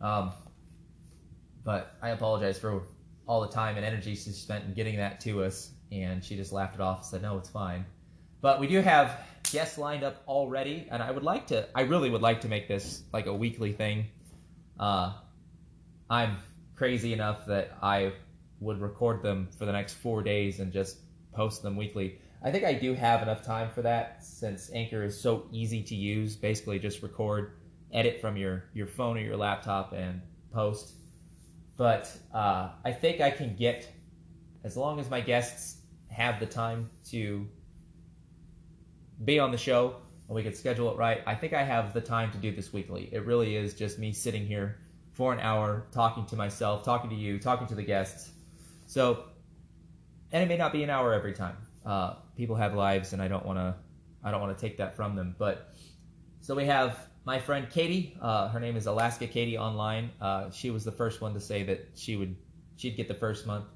Um, 0.00 0.32
but 1.64 1.96
I 2.00 2.10
apologize 2.10 2.58
for 2.58 2.82
all 3.26 3.40
the 3.40 3.48
time 3.48 3.76
and 3.76 3.84
energy 3.84 4.14
she 4.14 4.30
spent 4.30 4.64
in 4.64 4.74
getting 4.74 4.96
that 4.96 5.20
to 5.20 5.42
us, 5.42 5.70
and 5.90 6.22
she 6.22 6.36
just 6.36 6.52
laughed 6.52 6.74
it 6.74 6.80
off 6.80 6.98
and 6.98 7.06
said, 7.06 7.22
"No, 7.22 7.38
it's 7.38 7.48
fine." 7.48 7.86
But 8.40 8.60
we 8.60 8.66
do 8.66 8.80
have 8.80 9.18
guests 9.50 9.78
lined 9.78 10.04
up 10.04 10.22
already, 10.28 10.86
and 10.90 11.02
I 11.02 11.10
would 11.10 11.22
like 11.22 11.46
to. 11.48 11.66
I 11.74 11.82
really 11.82 12.10
would 12.10 12.22
like 12.22 12.42
to 12.42 12.48
make 12.48 12.68
this 12.68 13.02
like 13.12 13.26
a 13.26 13.34
weekly 13.34 13.72
thing. 13.72 14.06
Uh, 14.78 15.14
I'm 16.10 16.36
crazy 16.76 17.12
enough 17.12 17.46
that 17.46 17.76
I 17.82 18.12
would 18.60 18.80
record 18.80 19.22
them 19.22 19.48
for 19.58 19.64
the 19.64 19.72
next 19.72 19.94
four 19.94 20.22
days 20.22 20.60
and 20.60 20.72
just 20.72 20.98
post 21.32 21.62
them 21.62 21.76
weekly. 21.76 22.18
I 22.44 22.52
think 22.52 22.64
I 22.64 22.74
do 22.74 22.92
have 22.94 23.22
enough 23.22 23.42
time 23.42 23.70
for 23.70 23.82
that 23.82 24.22
since 24.22 24.70
Anchor 24.74 25.02
is 25.02 25.18
so 25.18 25.46
easy 25.50 25.82
to 25.82 25.94
use. 25.94 26.36
Basically, 26.36 26.78
just 26.78 27.02
record, 27.02 27.52
edit 27.92 28.20
from 28.20 28.36
your 28.36 28.64
your 28.74 28.86
phone 28.86 29.16
or 29.16 29.20
your 29.20 29.36
laptop, 29.36 29.94
and 29.94 30.20
post. 30.52 30.92
But 31.76 32.14
uh, 32.32 32.68
I 32.84 32.92
think 32.92 33.20
I 33.20 33.30
can 33.30 33.56
get, 33.56 33.90
as 34.62 34.76
long 34.76 35.00
as 35.00 35.10
my 35.10 35.20
guests 35.20 35.78
have 36.08 36.38
the 36.38 36.46
time 36.46 36.90
to 37.06 37.48
be 39.24 39.38
on 39.38 39.50
the 39.50 39.58
show 39.58 39.96
and 40.28 40.34
we 40.34 40.42
can 40.42 40.54
schedule 40.54 40.90
it 40.92 40.96
right. 40.96 41.22
I 41.26 41.34
think 41.34 41.52
I 41.52 41.62
have 41.62 41.92
the 41.92 42.00
time 42.00 42.30
to 42.32 42.38
do 42.38 42.52
this 42.52 42.72
weekly. 42.72 43.08
It 43.12 43.26
really 43.26 43.56
is 43.56 43.74
just 43.74 43.98
me 43.98 44.12
sitting 44.12 44.46
here 44.46 44.78
for 45.12 45.32
an 45.32 45.40
hour 45.40 45.86
talking 45.92 46.26
to 46.26 46.36
myself, 46.36 46.84
talking 46.84 47.10
to 47.10 47.16
you, 47.16 47.38
talking 47.38 47.66
to 47.68 47.74
the 47.74 47.82
guests. 47.82 48.30
So, 48.86 49.24
and 50.32 50.42
it 50.42 50.46
may 50.46 50.56
not 50.56 50.72
be 50.72 50.82
an 50.82 50.90
hour 50.90 51.12
every 51.12 51.32
time. 51.32 51.56
Uh, 51.84 52.14
people 52.36 52.56
have 52.56 52.74
lives, 52.74 53.12
and 53.12 53.22
I 53.22 53.28
don't 53.28 53.44
want 53.44 53.58
to, 53.58 53.74
I 54.22 54.30
don't 54.30 54.40
want 54.40 54.56
to 54.56 54.60
take 54.60 54.76
that 54.78 54.96
from 54.96 55.16
them. 55.16 55.34
But 55.38 55.74
so 56.40 56.54
we 56.54 56.66
have 56.66 57.08
my 57.24 57.38
friend 57.38 57.68
Katie. 57.70 58.16
Uh, 58.20 58.48
her 58.48 58.60
name 58.60 58.76
is 58.76 58.86
Alaska 58.86 59.26
Katie 59.26 59.56
online. 59.56 60.10
Uh, 60.20 60.50
she 60.50 60.70
was 60.70 60.84
the 60.84 60.92
first 60.92 61.20
one 61.20 61.34
to 61.34 61.40
say 61.40 61.62
that 61.64 61.88
she 61.94 62.16
would, 62.16 62.36
she'd 62.76 62.96
get 62.96 63.08
the 63.08 63.14
first 63.14 63.46
month. 63.46 63.66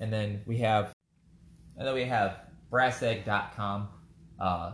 And 0.00 0.12
then 0.12 0.42
we 0.46 0.58
have, 0.58 0.92
and 1.76 1.86
then 1.86 1.94
we 1.94 2.04
have 2.04 2.40
brassegg.com. 2.72 3.88
Uh, 4.40 4.72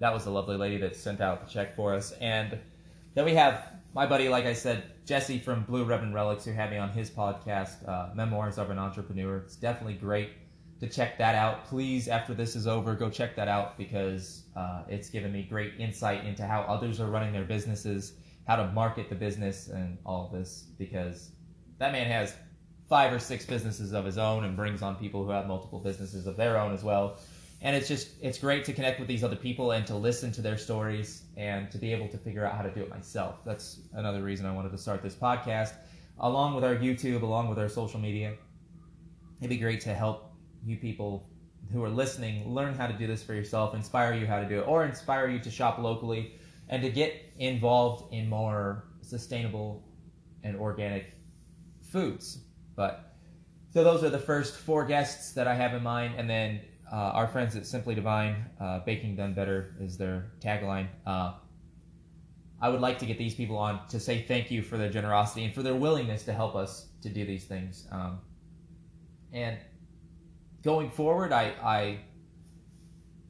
that 0.00 0.12
was 0.12 0.26
a 0.26 0.30
lovely 0.30 0.56
lady 0.56 0.76
that 0.78 0.94
sent 0.94 1.20
out 1.20 1.46
the 1.46 1.52
check 1.52 1.74
for 1.74 1.94
us. 1.94 2.12
And 2.20 2.58
then 3.14 3.24
we 3.24 3.34
have 3.34 3.72
my 3.94 4.06
buddy, 4.06 4.28
like 4.28 4.44
I 4.44 4.52
said, 4.52 4.84
Jesse 5.06 5.38
from 5.38 5.64
Blue 5.64 5.84
Ribbon 5.84 6.12
Relics, 6.12 6.44
who 6.44 6.52
had 6.52 6.70
me 6.70 6.76
on 6.76 6.90
his 6.90 7.10
podcast, 7.10 7.88
uh, 7.88 8.14
Memoirs 8.14 8.58
of 8.58 8.70
an 8.70 8.78
Entrepreneur. 8.78 9.38
It's 9.38 9.56
definitely 9.56 9.94
great 9.94 10.30
to 10.80 10.88
check 10.88 11.18
that 11.18 11.34
out. 11.34 11.64
Please, 11.64 12.08
after 12.08 12.34
this 12.34 12.54
is 12.54 12.66
over, 12.66 12.94
go 12.94 13.10
check 13.10 13.34
that 13.36 13.48
out 13.48 13.76
because 13.76 14.44
uh, 14.56 14.82
it's 14.88 15.10
given 15.10 15.32
me 15.32 15.42
great 15.42 15.74
insight 15.78 16.24
into 16.24 16.46
how 16.46 16.62
others 16.62 17.00
are 17.00 17.08
running 17.08 17.32
their 17.32 17.44
businesses, 17.44 18.14
how 18.46 18.56
to 18.56 18.66
market 18.72 19.08
the 19.08 19.14
business, 19.14 19.68
and 19.68 19.98
all 20.06 20.30
this. 20.32 20.66
Because 20.78 21.32
that 21.78 21.92
man 21.92 22.06
has 22.06 22.34
five 22.88 23.12
or 23.12 23.18
six 23.18 23.44
businesses 23.44 23.92
of 23.92 24.04
his 24.04 24.18
own 24.18 24.44
and 24.44 24.56
brings 24.56 24.82
on 24.82 24.96
people 24.96 25.24
who 25.24 25.30
have 25.30 25.46
multiple 25.46 25.78
businesses 25.78 26.26
of 26.26 26.36
their 26.36 26.58
own 26.58 26.72
as 26.72 26.82
well 26.82 27.18
and 27.60 27.74
it's 27.74 27.88
just 27.88 28.10
it's 28.20 28.38
great 28.38 28.64
to 28.64 28.72
connect 28.72 28.98
with 28.98 29.08
these 29.08 29.24
other 29.24 29.36
people 29.36 29.72
and 29.72 29.86
to 29.86 29.94
listen 29.94 30.30
to 30.32 30.40
their 30.40 30.56
stories 30.56 31.24
and 31.36 31.70
to 31.70 31.78
be 31.78 31.92
able 31.92 32.08
to 32.08 32.16
figure 32.16 32.44
out 32.44 32.54
how 32.54 32.62
to 32.62 32.70
do 32.70 32.80
it 32.80 32.88
myself 32.88 33.44
that's 33.44 33.80
another 33.94 34.22
reason 34.22 34.46
i 34.46 34.52
wanted 34.52 34.70
to 34.70 34.78
start 34.78 35.02
this 35.02 35.14
podcast 35.14 35.74
along 36.20 36.54
with 36.54 36.64
our 36.64 36.76
youtube 36.76 37.22
along 37.22 37.48
with 37.48 37.58
our 37.58 37.68
social 37.68 38.00
media 38.00 38.34
it'd 39.40 39.50
be 39.50 39.58
great 39.58 39.80
to 39.80 39.94
help 39.94 40.27
you 40.68 40.76
people 40.76 41.28
who 41.72 41.82
are 41.82 41.90
listening 41.90 42.48
learn 42.52 42.74
how 42.74 42.86
to 42.86 42.92
do 42.92 43.06
this 43.06 43.22
for 43.22 43.34
yourself 43.34 43.74
inspire 43.74 44.14
you 44.14 44.26
how 44.26 44.40
to 44.40 44.48
do 44.48 44.60
it 44.60 44.68
or 44.68 44.84
inspire 44.84 45.28
you 45.28 45.38
to 45.38 45.50
shop 45.50 45.78
locally 45.78 46.32
and 46.68 46.82
to 46.82 46.90
get 46.90 47.32
involved 47.38 48.12
in 48.12 48.28
more 48.28 48.84
sustainable 49.00 49.84
and 50.44 50.56
organic 50.56 51.14
foods 51.80 52.38
but 52.76 53.16
so 53.72 53.84
those 53.84 54.02
are 54.02 54.10
the 54.10 54.18
first 54.18 54.56
four 54.56 54.84
guests 54.84 55.32
that 55.32 55.46
i 55.48 55.54
have 55.54 55.74
in 55.74 55.82
mind 55.82 56.14
and 56.16 56.28
then 56.28 56.60
uh, 56.90 56.96
our 56.96 57.26
friends 57.26 57.54
at 57.56 57.66
Simply 57.66 57.94
Divine, 57.94 58.46
uh, 58.60 58.80
Baking 58.80 59.16
Done 59.16 59.34
Better 59.34 59.74
is 59.80 59.98
their 59.98 60.32
tagline. 60.40 60.88
Uh, 61.06 61.34
I 62.60 62.68
would 62.70 62.80
like 62.80 62.98
to 63.00 63.06
get 63.06 63.18
these 63.18 63.34
people 63.34 63.56
on 63.56 63.86
to 63.88 64.00
say 64.00 64.22
thank 64.22 64.50
you 64.50 64.62
for 64.62 64.76
their 64.76 64.90
generosity 64.90 65.44
and 65.44 65.54
for 65.54 65.62
their 65.62 65.74
willingness 65.74 66.24
to 66.24 66.32
help 66.32 66.56
us 66.56 66.86
to 67.02 67.08
do 67.08 67.24
these 67.24 67.44
things. 67.44 67.86
Um, 67.92 68.20
and 69.32 69.58
going 70.62 70.90
forward, 70.90 71.32
I, 71.32 71.54
I 71.62 71.98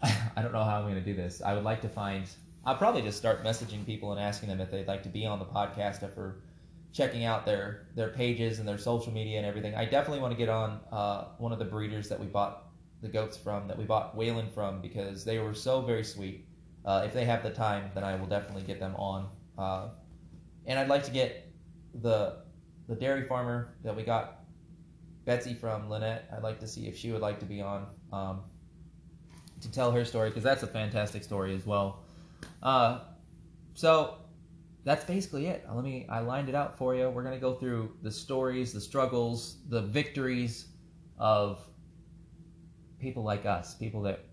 I 0.37 0.43
don't 0.43 0.53
know 0.53 0.63
how 0.63 0.79
I'm 0.79 0.85
going 0.85 0.95
to 0.95 1.01
do 1.01 1.15
this. 1.15 1.43
I 1.43 1.55
would 1.55 1.65
like 1.65 1.83
to 1.83 1.89
find. 1.89 2.29
I'll 2.65 2.77
probably 2.77 3.03
just 3.03 3.17
start 3.17 3.45
messaging 3.45 3.87
people 3.87 4.13
and 4.13 4.21
asking 4.21 4.49
them 4.49 4.61
if 4.61 4.71
they'd 4.71 4.87
like 4.87 5.03
to 5.05 5.09
be 5.09 5.25
on 5.25 5.39
the 5.39 5.45
podcast 5.45 6.03
after 6.03 6.43
checking 6.93 7.25
out 7.25 7.45
their 7.45 7.87
their 7.95 8.11
pages 8.11 8.59
and 8.59 8.69
their 8.69 8.79
social 8.79 9.13
media 9.13 9.39
and 9.39 9.47
everything. 9.47 9.75
I 9.75 9.85
definitely 9.85 10.21
want 10.21 10.33
to 10.33 10.39
get 10.39 10.49
on 10.49 10.81
uh, 10.93 11.25
one 11.39 11.53
of 11.53 11.59
the 11.59 11.65
breeders 11.65 12.09
that 12.09 12.21
we 12.21 12.27
bought 12.27 12.65
the 13.03 13.09
goats 13.09 13.37
from 13.37 13.69
that 13.69 13.79
we 13.79 13.85
bought 13.85 14.17
Whalen 14.17 14.49
from 14.51 14.81
because 14.81 15.25
they 15.25 15.39
were 15.39 15.55
so 15.55 15.81
very 15.81 16.05
sweet. 16.05 16.45
Uh, 16.85 17.03
if 17.05 17.13
they 17.13 17.25
have 17.25 17.43
the 17.43 17.51
time, 17.51 17.91
then 17.95 18.05
I 18.05 18.15
will 18.15 18.27
definitely 18.27 18.63
get 18.63 18.81
them 18.81 18.95
on. 18.97 19.29
Uh, 19.57 19.89
and 20.67 20.79
I'd 20.79 20.89
like 20.89 21.05
to 21.05 21.11
get 21.11 21.53
the 22.03 22.37
the 22.89 22.95
dairy 22.95 23.27
farmer 23.27 23.75
that 23.85 23.95
we 23.95 24.03
got 24.03 24.38
Betsy 25.29 25.53
from 25.53 25.91
Lynette. 25.91 26.27
I'd 26.35 26.43
like 26.43 26.59
to 26.61 26.67
see 26.67 26.89
if 26.89 26.97
she 26.97 27.13
would 27.13 27.21
like 27.21 27.39
to 27.41 27.45
be 27.45 27.61
on 27.61 27.85
um, 28.15 28.41
to 29.61 29.71
tell 29.71 29.93
her 29.93 30.03
story 30.03 30.31
because 30.31 30.43
that's 30.43 30.63
a 30.63 30.67
fantastic 30.67 31.23
story 31.23 31.55
as 31.55 31.67
well. 31.67 32.03
Uh, 32.63 33.01
so 33.75 34.15
that's 34.85 35.05
basically 35.05 35.47
it. 35.49 35.67
Let 35.71 35.85
me 35.85 36.07
I 36.09 36.21
lined 36.21 36.49
it 36.49 36.55
out 36.55 36.79
for 36.79 36.95
you. 36.95 37.11
We're 37.11 37.25
gonna 37.25 37.39
go 37.39 37.57
through 37.57 37.93
the 38.03 38.11
stories, 38.11 38.73
the 38.73 38.81
struggles, 38.81 39.59
the 39.69 39.83
victories 39.83 40.69
of 41.19 41.61
people 42.99 43.23
like 43.23 43.45
us, 43.45 43.75
people 43.75 44.01
that 44.05 44.25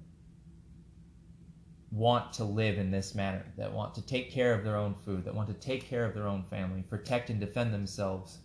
want 1.91 2.31
to 2.33 2.45
live 2.45 2.77
in 2.77 2.89
this 2.89 3.13
manner, 3.13 3.43
that 3.57 3.69
want 3.69 3.93
to 3.95 4.01
take 4.01 4.31
care 4.31 4.53
of 4.53 4.63
their 4.63 4.77
own 4.77 4.95
food, 5.03 5.25
that 5.25 5.35
want 5.35 5.49
to 5.49 5.55
take 5.55 5.89
care 5.89 6.05
of 6.05 6.13
their 6.13 6.29
own 6.29 6.45
family, 6.49 6.83
protect 6.83 7.29
and 7.29 7.41
defend 7.41 7.73
themselves. 7.73 8.37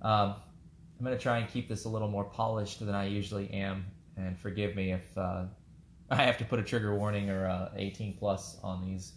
Um, 0.00 0.36
I'm 1.04 1.08
going 1.08 1.18
to 1.18 1.22
try 1.22 1.36
and 1.36 1.46
keep 1.50 1.68
this 1.68 1.84
a 1.84 1.88
little 1.90 2.08
more 2.08 2.24
polished 2.24 2.80
than 2.80 2.94
I 2.94 3.04
usually 3.08 3.50
am, 3.50 3.84
and 4.16 4.38
forgive 4.38 4.74
me 4.74 4.92
if 4.92 5.18
uh, 5.18 5.44
I 6.10 6.22
have 6.22 6.38
to 6.38 6.46
put 6.46 6.58
a 6.58 6.62
trigger 6.62 6.96
warning 6.96 7.28
or 7.28 7.46
uh, 7.46 7.68
18 7.76 8.16
plus 8.16 8.56
on 8.64 8.82
these. 8.86 9.12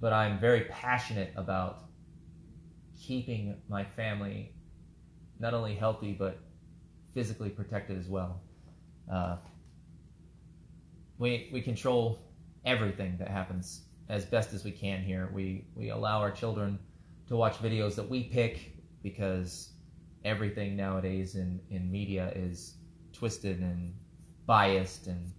But 0.00 0.12
I'm 0.12 0.38
very 0.38 0.66
passionate 0.66 1.32
about 1.34 1.86
keeping 2.96 3.56
my 3.68 3.82
family 3.82 4.52
not 5.40 5.52
only 5.52 5.74
healthy 5.74 6.12
but 6.12 6.38
physically 7.12 7.50
protected 7.50 7.98
as 7.98 8.06
well. 8.06 8.40
Uh, 9.12 9.38
we 11.18 11.50
we 11.52 11.60
control 11.60 12.20
everything 12.64 13.16
that 13.18 13.26
happens 13.26 13.80
as 14.08 14.24
best 14.24 14.52
as 14.52 14.62
we 14.62 14.70
can 14.70 15.02
here. 15.02 15.28
We 15.34 15.64
we 15.74 15.90
allow 15.90 16.20
our 16.20 16.30
children 16.30 16.78
to 17.26 17.34
watch 17.34 17.56
videos 17.58 17.96
that 17.96 18.08
we 18.08 18.22
pick 18.22 18.76
because 19.02 19.71
everything 20.24 20.76
nowadays 20.76 21.34
in, 21.34 21.60
in 21.70 21.90
media 21.90 22.32
is 22.34 22.74
twisted 23.12 23.60
and 23.60 23.94
biased 24.46 25.06
and 25.06 25.32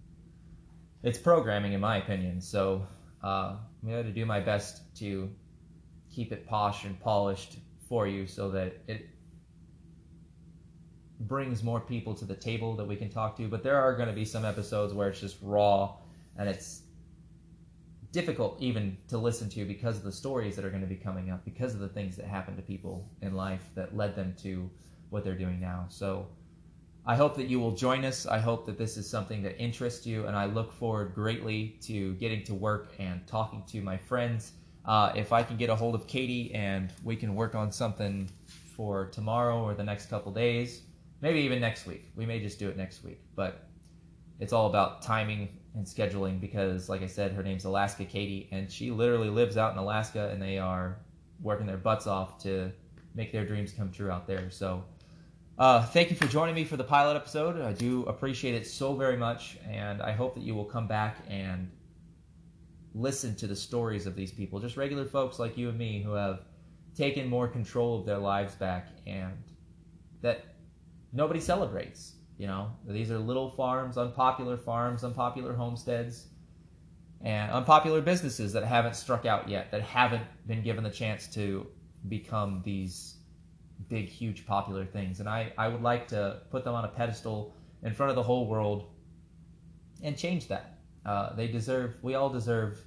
it's 1.02 1.18
programming 1.18 1.72
in 1.74 1.80
my 1.80 1.98
opinion. 1.98 2.40
So 2.40 2.86
uh, 3.22 3.56
I'm 3.82 3.88
going 3.88 4.04
to 4.04 4.12
do 4.12 4.24
my 4.24 4.40
best 4.40 4.82
to 4.96 5.30
keep 6.10 6.32
it 6.32 6.46
posh 6.46 6.84
and 6.84 6.98
polished 7.00 7.58
for 7.88 8.06
you 8.06 8.26
so 8.26 8.50
that 8.50 8.76
it 8.88 9.08
brings 11.20 11.62
more 11.62 11.80
people 11.80 12.14
to 12.14 12.24
the 12.24 12.34
table 12.34 12.74
that 12.76 12.86
we 12.86 12.96
can 12.96 13.10
talk 13.10 13.36
to. 13.36 13.48
But 13.48 13.62
there 13.62 13.76
are 13.76 13.94
going 13.94 14.08
to 14.08 14.14
be 14.14 14.24
some 14.24 14.44
episodes 14.44 14.94
where 14.94 15.08
it's 15.08 15.20
just 15.20 15.36
raw 15.42 15.96
and 16.38 16.48
it's 16.48 16.82
difficult 18.14 18.56
even 18.60 18.96
to 19.08 19.18
listen 19.18 19.50
to 19.50 19.64
because 19.64 19.96
of 19.96 20.04
the 20.04 20.12
stories 20.12 20.54
that 20.54 20.64
are 20.64 20.70
going 20.70 20.80
to 20.80 20.86
be 20.86 20.94
coming 20.94 21.30
up, 21.30 21.44
because 21.44 21.74
of 21.74 21.80
the 21.80 21.88
things 21.88 22.16
that 22.16 22.26
happen 22.26 22.54
to 22.54 22.62
people 22.62 23.10
in 23.22 23.34
life 23.34 23.68
that 23.74 23.96
led 23.96 24.14
them 24.14 24.34
to 24.40 24.70
what 25.10 25.24
they're 25.24 25.36
doing 25.36 25.60
now. 25.60 25.84
So 25.88 26.28
I 27.04 27.16
hope 27.16 27.34
that 27.36 27.48
you 27.48 27.58
will 27.58 27.72
join 27.72 28.04
us. 28.04 28.24
I 28.24 28.38
hope 28.38 28.66
that 28.66 28.78
this 28.78 28.96
is 28.96 29.10
something 29.10 29.42
that 29.42 29.58
interests 29.58 30.06
you, 30.06 30.26
and 30.26 30.36
I 30.36 30.46
look 30.46 30.72
forward 30.72 31.12
greatly 31.12 31.76
to 31.82 32.14
getting 32.14 32.44
to 32.44 32.54
work 32.54 32.94
and 33.00 33.26
talking 33.26 33.64
to 33.72 33.82
my 33.82 33.96
friends. 33.96 34.52
Uh, 34.84 35.12
if 35.16 35.32
I 35.32 35.42
can 35.42 35.56
get 35.56 35.68
a 35.68 35.74
hold 35.74 35.96
of 35.96 36.06
Katie 36.06 36.54
and 36.54 36.92
we 37.02 37.16
can 37.16 37.34
work 37.34 37.56
on 37.56 37.72
something 37.72 38.30
for 38.76 39.06
tomorrow 39.06 39.60
or 39.60 39.74
the 39.74 39.82
next 39.82 40.06
couple 40.06 40.30
days, 40.30 40.82
maybe 41.20 41.40
even 41.40 41.60
next 41.60 41.84
week. 41.84 42.12
We 42.14 42.26
may 42.26 42.38
just 42.38 42.60
do 42.60 42.68
it 42.68 42.76
next 42.76 43.02
week, 43.02 43.20
but 43.34 43.66
it's 44.40 44.52
all 44.52 44.66
about 44.66 45.02
timing 45.02 45.48
and 45.74 45.84
scheduling 45.84 46.40
because, 46.40 46.88
like 46.88 47.02
I 47.02 47.06
said, 47.06 47.32
her 47.32 47.42
name's 47.42 47.64
Alaska 47.64 48.04
Katie, 48.04 48.48
and 48.52 48.70
she 48.70 48.90
literally 48.90 49.28
lives 49.28 49.56
out 49.56 49.72
in 49.72 49.78
Alaska, 49.78 50.30
and 50.32 50.40
they 50.40 50.58
are 50.58 50.98
working 51.40 51.66
their 51.66 51.76
butts 51.76 52.06
off 52.06 52.42
to 52.42 52.70
make 53.14 53.32
their 53.32 53.44
dreams 53.44 53.72
come 53.72 53.90
true 53.90 54.10
out 54.10 54.26
there. 54.26 54.50
So, 54.50 54.84
uh, 55.58 55.84
thank 55.86 56.10
you 56.10 56.16
for 56.16 56.26
joining 56.26 56.54
me 56.54 56.64
for 56.64 56.76
the 56.76 56.84
pilot 56.84 57.16
episode. 57.16 57.60
I 57.60 57.72
do 57.72 58.04
appreciate 58.04 58.54
it 58.54 58.66
so 58.66 58.94
very 58.94 59.16
much, 59.16 59.56
and 59.68 60.02
I 60.02 60.12
hope 60.12 60.34
that 60.34 60.42
you 60.42 60.54
will 60.54 60.64
come 60.64 60.88
back 60.88 61.18
and 61.28 61.70
listen 62.94 63.34
to 63.36 63.46
the 63.46 63.56
stories 63.56 64.06
of 64.06 64.14
these 64.14 64.32
people, 64.32 64.60
just 64.60 64.76
regular 64.76 65.04
folks 65.04 65.38
like 65.38 65.58
you 65.58 65.68
and 65.68 65.78
me 65.78 66.02
who 66.02 66.12
have 66.12 66.40
taken 66.96 67.28
more 67.28 67.48
control 67.48 67.98
of 67.98 68.06
their 68.06 68.18
lives 68.18 68.54
back 68.54 68.88
and 69.06 69.32
that 70.22 70.44
nobody 71.12 71.40
celebrates. 71.40 72.14
You 72.36 72.48
know, 72.48 72.72
these 72.86 73.10
are 73.10 73.18
little 73.18 73.50
farms, 73.50 73.96
unpopular 73.96 74.56
farms, 74.56 75.04
unpopular 75.04 75.54
homesteads, 75.54 76.26
and 77.20 77.50
unpopular 77.52 78.00
businesses 78.00 78.52
that 78.52 78.64
haven't 78.64 78.96
struck 78.96 79.24
out 79.24 79.48
yet, 79.48 79.70
that 79.70 79.82
haven't 79.82 80.24
been 80.46 80.62
given 80.62 80.82
the 80.82 80.90
chance 80.90 81.28
to 81.34 81.66
become 82.08 82.60
these 82.64 83.16
big, 83.88 84.08
huge, 84.08 84.46
popular 84.46 84.84
things. 84.84 85.20
And 85.20 85.28
I, 85.28 85.52
I 85.56 85.68
would 85.68 85.82
like 85.82 86.08
to 86.08 86.40
put 86.50 86.64
them 86.64 86.74
on 86.74 86.84
a 86.84 86.88
pedestal 86.88 87.54
in 87.82 87.94
front 87.94 88.10
of 88.10 88.16
the 88.16 88.22
whole 88.22 88.46
world 88.46 88.90
and 90.02 90.16
change 90.16 90.48
that. 90.48 90.78
Uh, 91.06 91.34
they 91.34 91.46
deserve, 91.46 91.94
we 92.02 92.14
all 92.14 92.30
deserve 92.30 92.80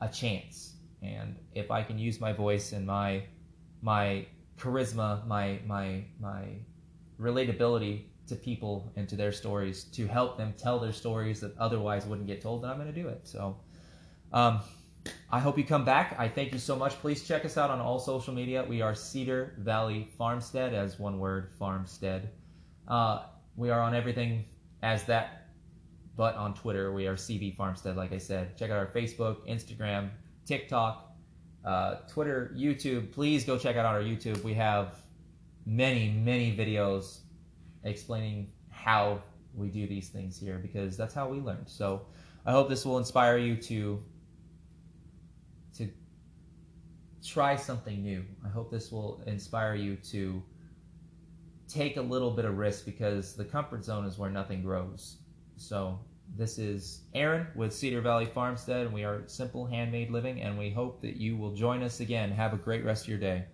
a 0.00 0.08
chance. 0.08 0.74
And 1.02 1.36
if 1.54 1.70
I 1.70 1.82
can 1.82 1.98
use 1.98 2.20
my 2.20 2.32
voice 2.32 2.72
and 2.72 2.86
my 2.86 3.22
my 3.82 4.26
charisma, 4.58 5.26
my 5.26 5.60
my 5.66 6.04
my 6.18 6.44
relatability 7.20 8.04
to 8.28 8.36
people 8.36 8.92
and 8.96 9.08
to 9.08 9.16
their 9.16 9.32
stories 9.32 9.84
to 9.84 10.06
help 10.06 10.36
them 10.36 10.54
tell 10.58 10.78
their 10.78 10.92
stories 10.92 11.40
that 11.40 11.56
otherwise 11.58 12.06
wouldn't 12.06 12.26
get 12.26 12.40
told, 12.40 12.62
then 12.62 12.70
I'm 12.70 12.76
going 12.76 12.92
to 12.92 13.00
do 13.00 13.08
it. 13.08 13.20
So, 13.24 13.56
um, 14.32 14.60
I 15.30 15.38
hope 15.40 15.56
you 15.56 15.64
come 15.64 15.84
back. 15.84 16.16
I 16.18 16.28
thank 16.28 16.52
you 16.52 16.58
so 16.58 16.76
much. 16.76 16.92
Please 16.94 17.26
check 17.26 17.44
us 17.44 17.56
out 17.56 17.70
on 17.70 17.80
all 17.80 17.98
social 17.98 18.34
media. 18.34 18.64
We 18.68 18.82
are 18.82 18.94
Cedar 18.94 19.54
Valley 19.58 20.08
Farmstead, 20.18 20.74
as 20.74 20.98
one 20.98 21.18
word, 21.18 21.50
Farmstead. 21.58 22.30
Uh, 22.88 23.24
we 23.56 23.70
are 23.70 23.80
on 23.80 23.94
everything 23.94 24.44
as 24.82 25.04
that, 25.04 25.48
but 26.16 26.34
on 26.36 26.54
Twitter, 26.54 26.92
we 26.92 27.06
are 27.06 27.14
CV 27.14 27.56
Farmstead, 27.56 27.96
like 27.96 28.12
I 28.12 28.18
said. 28.18 28.56
Check 28.56 28.70
out 28.70 28.78
our 28.78 28.86
Facebook, 28.86 29.48
Instagram, 29.48 30.10
TikTok, 30.44 31.12
uh, 31.64 31.96
Twitter, 32.08 32.54
YouTube. 32.56 33.12
Please 33.12 33.44
go 33.44 33.58
check 33.58 33.76
out 33.76 33.84
our 33.84 34.00
YouTube. 34.00 34.42
We 34.42 34.54
have 34.54 35.02
many, 35.64 36.10
many 36.10 36.56
videos 36.56 37.20
explaining 37.86 38.50
how 38.70 39.22
we 39.54 39.68
do 39.68 39.86
these 39.86 40.08
things 40.08 40.38
here 40.38 40.58
because 40.58 40.96
that's 40.96 41.14
how 41.14 41.28
we 41.28 41.38
learned. 41.38 41.68
So 41.68 42.02
I 42.44 42.52
hope 42.52 42.68
this 42.68 42.84
will 42.84 42.98
inspire 42.98 43.38
you 43.38 43.56
to 43.56 44.02
to 45.78 45.88
try 47.24 47.56
something 47.56 48.02
new. 48.02 48.24
I 48.44 48.48
hope 48.48 48.70
this 48.70 48.92
will 48.92 49.22
inspire 49.26 49.74
you 49.74 49.96
to 50.10 50.42
take 51.68 51.96
a 51.96 52.02
little 52.02 52.30
bit 52.30 52.44
of 52.44 52.56
risk 52.58 52.84
because 52.84 53.34
the 53.34 53.44
comfort 53.44 53.84
zone 53.84 54.04
is 54.04 54.18
where 54.18 54.30
nothing 54.30 54.62
grows. 54.62 55.16
So 55.56 55.98
this 56.36 56.58
is 56.58 57.02
Aaron 57.14 57.46
with 57.54 57.72
Cedar 57.72 58.00
Valley 58.00 58.26
Farmstead, 58.26 58.86
and 58.86 58.94
we 58.94 59.04
are 59.04 59.22
Simple 59.26 59.66
Handmade 59.66 60.10
Living, 60.10 60.42
and 60.42 60.58
we 60.58 60.70
hope 60.70 61.00
that 61.02 61.16
you 61.16 61.36
will 61.36 61.54
join 61.54 61.82
us 61.82 62.00
again. 62.00 62.30
Have 62.30 62.52
a 62.52 62.58
great 62.58 62.84
rest 62.84 63.04
of 63.04 63.08
your 63.08 63.18
day. 63.18 63.46